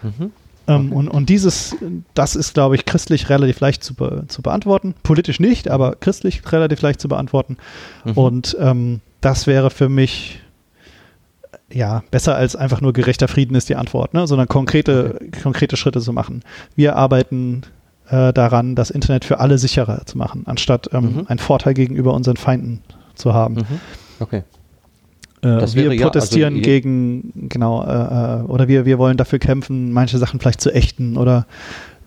[0.04, 0.32] Mhm.
[0.68, 0.96] Ähm, okay.
[0.96, 1.76] und, und dieses,
[2.14, 4.96] das ist, glaube ich, christlich relativ leicht zu, be zu beantworten.
[5.04, 7.58] Politisch nicht, aber christlich relativ leicht zu beantworten.
[8.04, 8.12] Mhm.
[8.14, 10.40] Und ähm, das wäre für mich
[11.74, 14.28] ja besser als einfach nur gerechter Frieden ist die Antwort, ne?
[14.28, 15.42] sondern konkrete, okay.
[15.42, 16.44] konkrete Schritte zu machen.
[16.76, 17.64] Wir arbeiten
[18.10, 21.26] äh, daran, das Internet für alle sicherer zu machen, anstatt ähm, mhm.
[21.28, 22.82] einen Vorteil gegenüber unseren Feinden
[23.16, 23.56] zu haben.
[23.56, 23.80] Mhm.
[24.20, 24.44] Okay.
[25.42, 29.92] Äh, wir protestieren ja, also gegen, genau, äh, äh, oder wir, wir wollen dafür kämpfen,
[29.92, 31.48] manche Sachen vielleicht zu ächten oder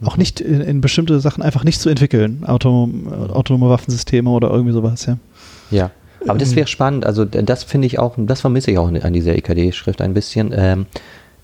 [0.05, 0.21] auch mhm.
[0.21, 5.05] nicht in, in, bestimmte Sachen einfach nicht zu entwickeln, Autom autonome Waffensysteme oder irgendwie sowas,
[5.07, 5.19] ja.
[5.71, 5.91] Ja,
[6.27, 9.37] aber das wäre spannend, also das finde ich auch, das vermisse ich auch an dieser
[9.37, 10.87] EKD-Schrift ein bisschen, ähm,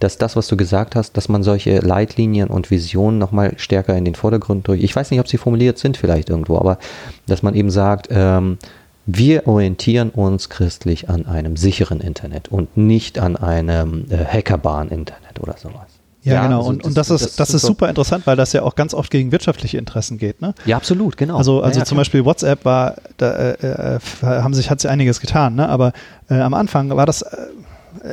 [0.01, 4.05] dass das, was du gesagt hast, dass man solche Leitlinien und Visionen nochmal stärker in
[4.05, 6.79] den Vordergrund durch, ich weiß nicht, ob sie formuliert sind vielleicht irgendwo, aber
[7.27, 8.59] dass man eben sagt, ähm,
[9.07, 15.57] wir orientieren uns christlich an einem sicheren Internet und nicht an einem äh, Hackerbahn-Internet oder
[15.59, 15.94] sowas.
[16.25, 16.59] Ja, ja genau.
[16.59, 18.95] Also und, das, und das, ist, das, ist super interessant, weil das ja auch ganz
[18.95, 20.41] oft gegen wirtschaftliche Interessen geht.
[20.41, 20.55] Ne?
[20.65, 21.37] Ja, absolut, genau.
[21.37, 25.21] Also, also ja, zum Beispiel WhatsApp war, da äh, äh, haben sich, hat sich einiges
[25.21, 25.69] getan, ne?
[25.69, 25.93] aber
[26.31, 27.37] äh, am Anfang war das äh,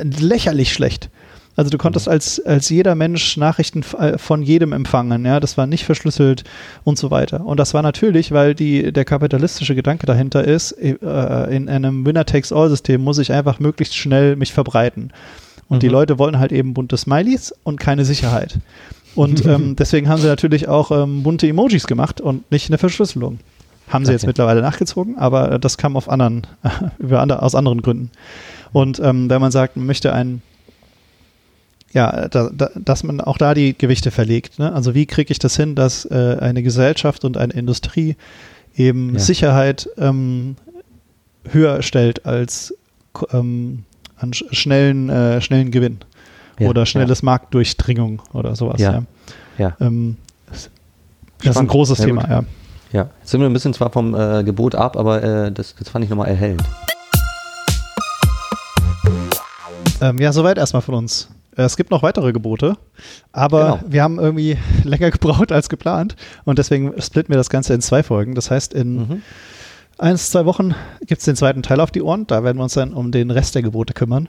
[0.02, 1.08] lächerlich schlecht.
[1.54, 2.12] Also du konntest mhm.
[2.12, 6.44] als, als jeder Mensch Nachrichten äh, von jedem empfangen, ja, das war nicht verschlüsselt
[6.84, 7.44] und so weiter.
[7.44, 10.96] Und das war natürlich, weil die, der kapitalistische Gedanke dahinter ist, äh,
[11.54, 15.12] in einem Winner-Takes-All-System muss ich einfach möglichst schnell mich verbreiten.
[15.72, 15.80] Und mhm.
[15.80, 18.58] die Leute wollen halt eben bunte Smileys und keine Sicherheit.
[19.14, 23.38] Und ähm, deswegen haben sie natürlich auch ähm, bunte Emojis gemacht und nicht eine Verschlüsselung.
[23.88, 24.16] Haben sie okay.
[24.16, 26.46] jetzt mittlerweile nachgezogen, aber das kam auf anderen,
[26.98, 28.10] über andere, aus anderen Gründen.
[28.74, 30.42] Und ähm, wenn man sagt, man möchte ein
[31.94, 34.58] ja, da, da, dass man auch da die Gewichte verlegt.
[34.58, 34.72] Ne?
[34.72, 38.16] Also wie kriege ich das hin, dass äh, eine Gesellschaft und eine Industrie
[38.76, 39.20] eben ja.
[39.20, 40.56] Sicherheit ähm,
[41.50, 42.74] höher stellt als
[43.30, 43.84] ähm,
[44.22, 45.98] an schnellen, äh, schnellen Gewinn
[46.58, 47.26] ja, oder schnelles ja.
[47.26, 48.80] Marktdurchdringung oder sowas.
[48.80, 49.02] Ja.
[49.58, 49.76] ja.
[49.80, 50.16] Ähm,
[50.50, 50.70] das
[51.56, 52.44] ist ein großes Thema, ja.
[52.92, 55.88] Ja, jetzt sind wir ein bisschen zwar vom äh, Gebot ab, aber äh, das, das
[55.88, 56.62] fand ich nochmal erhellend.
[60.02, 61.28] Ähm, ja, soweit erstmal von uns.
[61.56, 62.76] Äh, es gibt noch weitere Gebote,
[63.32, 63.92] aber genau.
[63.92, 68.02] wir haben irgendwie länger gebraucht als geplant und deswegen splitten wir das Ganze in zwei
[68.02, 68.34] Folgen.
[68.34, 69.22] Das heißt, in mhm.
[69.98, 70.74] Eins, zwei Wochen
[71.06, 72.26] gibt es den zweiten Teil auf die Ohren.
[72.26, 74.28] Da werden wir uns dann um den Rest der Gebote kümmern.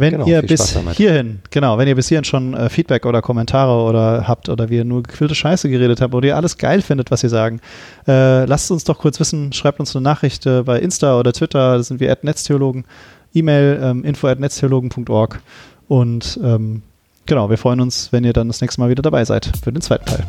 [0.00, 3.82] Wenn genau, ihr bis hierhin, genau, wenn ihr bis hierhin schon äh, Feedback oder Kommentare
[3.82, 7.22] oder habt oder wir nur gequillte Scheiße geredet habt oder ihr alles geil findet, was
[7.22, 7.60] wir sagen,
[8.08, 11.76] äh, lasst uns doch kurz wissen, schreibt uns eine Nachricht äh, bei Insta oder Twitter,
[11.76, 12.86] da sind wir at Netztheologen,
[13.34, 15.42] E-Mail ähm, info at netztheologen.org
[15.86, 16.80] und ähm,
[17.26, 19.82] genau, wir freuen uns, wenn ihr dann das nächste Mal wieder dabei seid für den
[19.82, 20.24] zweiten Teil.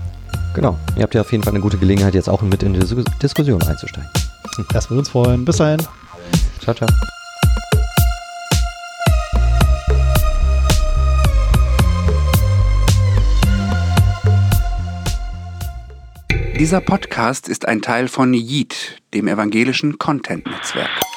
[0.54, 3.04] Genau, ihr habt ja auf jeden Fall eine gute Gelegenheit, jetzt auch mit in die
[3.22, 4.10] Diskussion einzusteigen.
[4.74, 5.46] Das würde uns freuen.
[5.46, 5.82] Bis dahin.
[6.60, 6.88] Ciao, ciao.
[16.62, 21.11] Dieser Podcast ist ein Teil von Yeet, dem evangelischen Content-Netzwerk.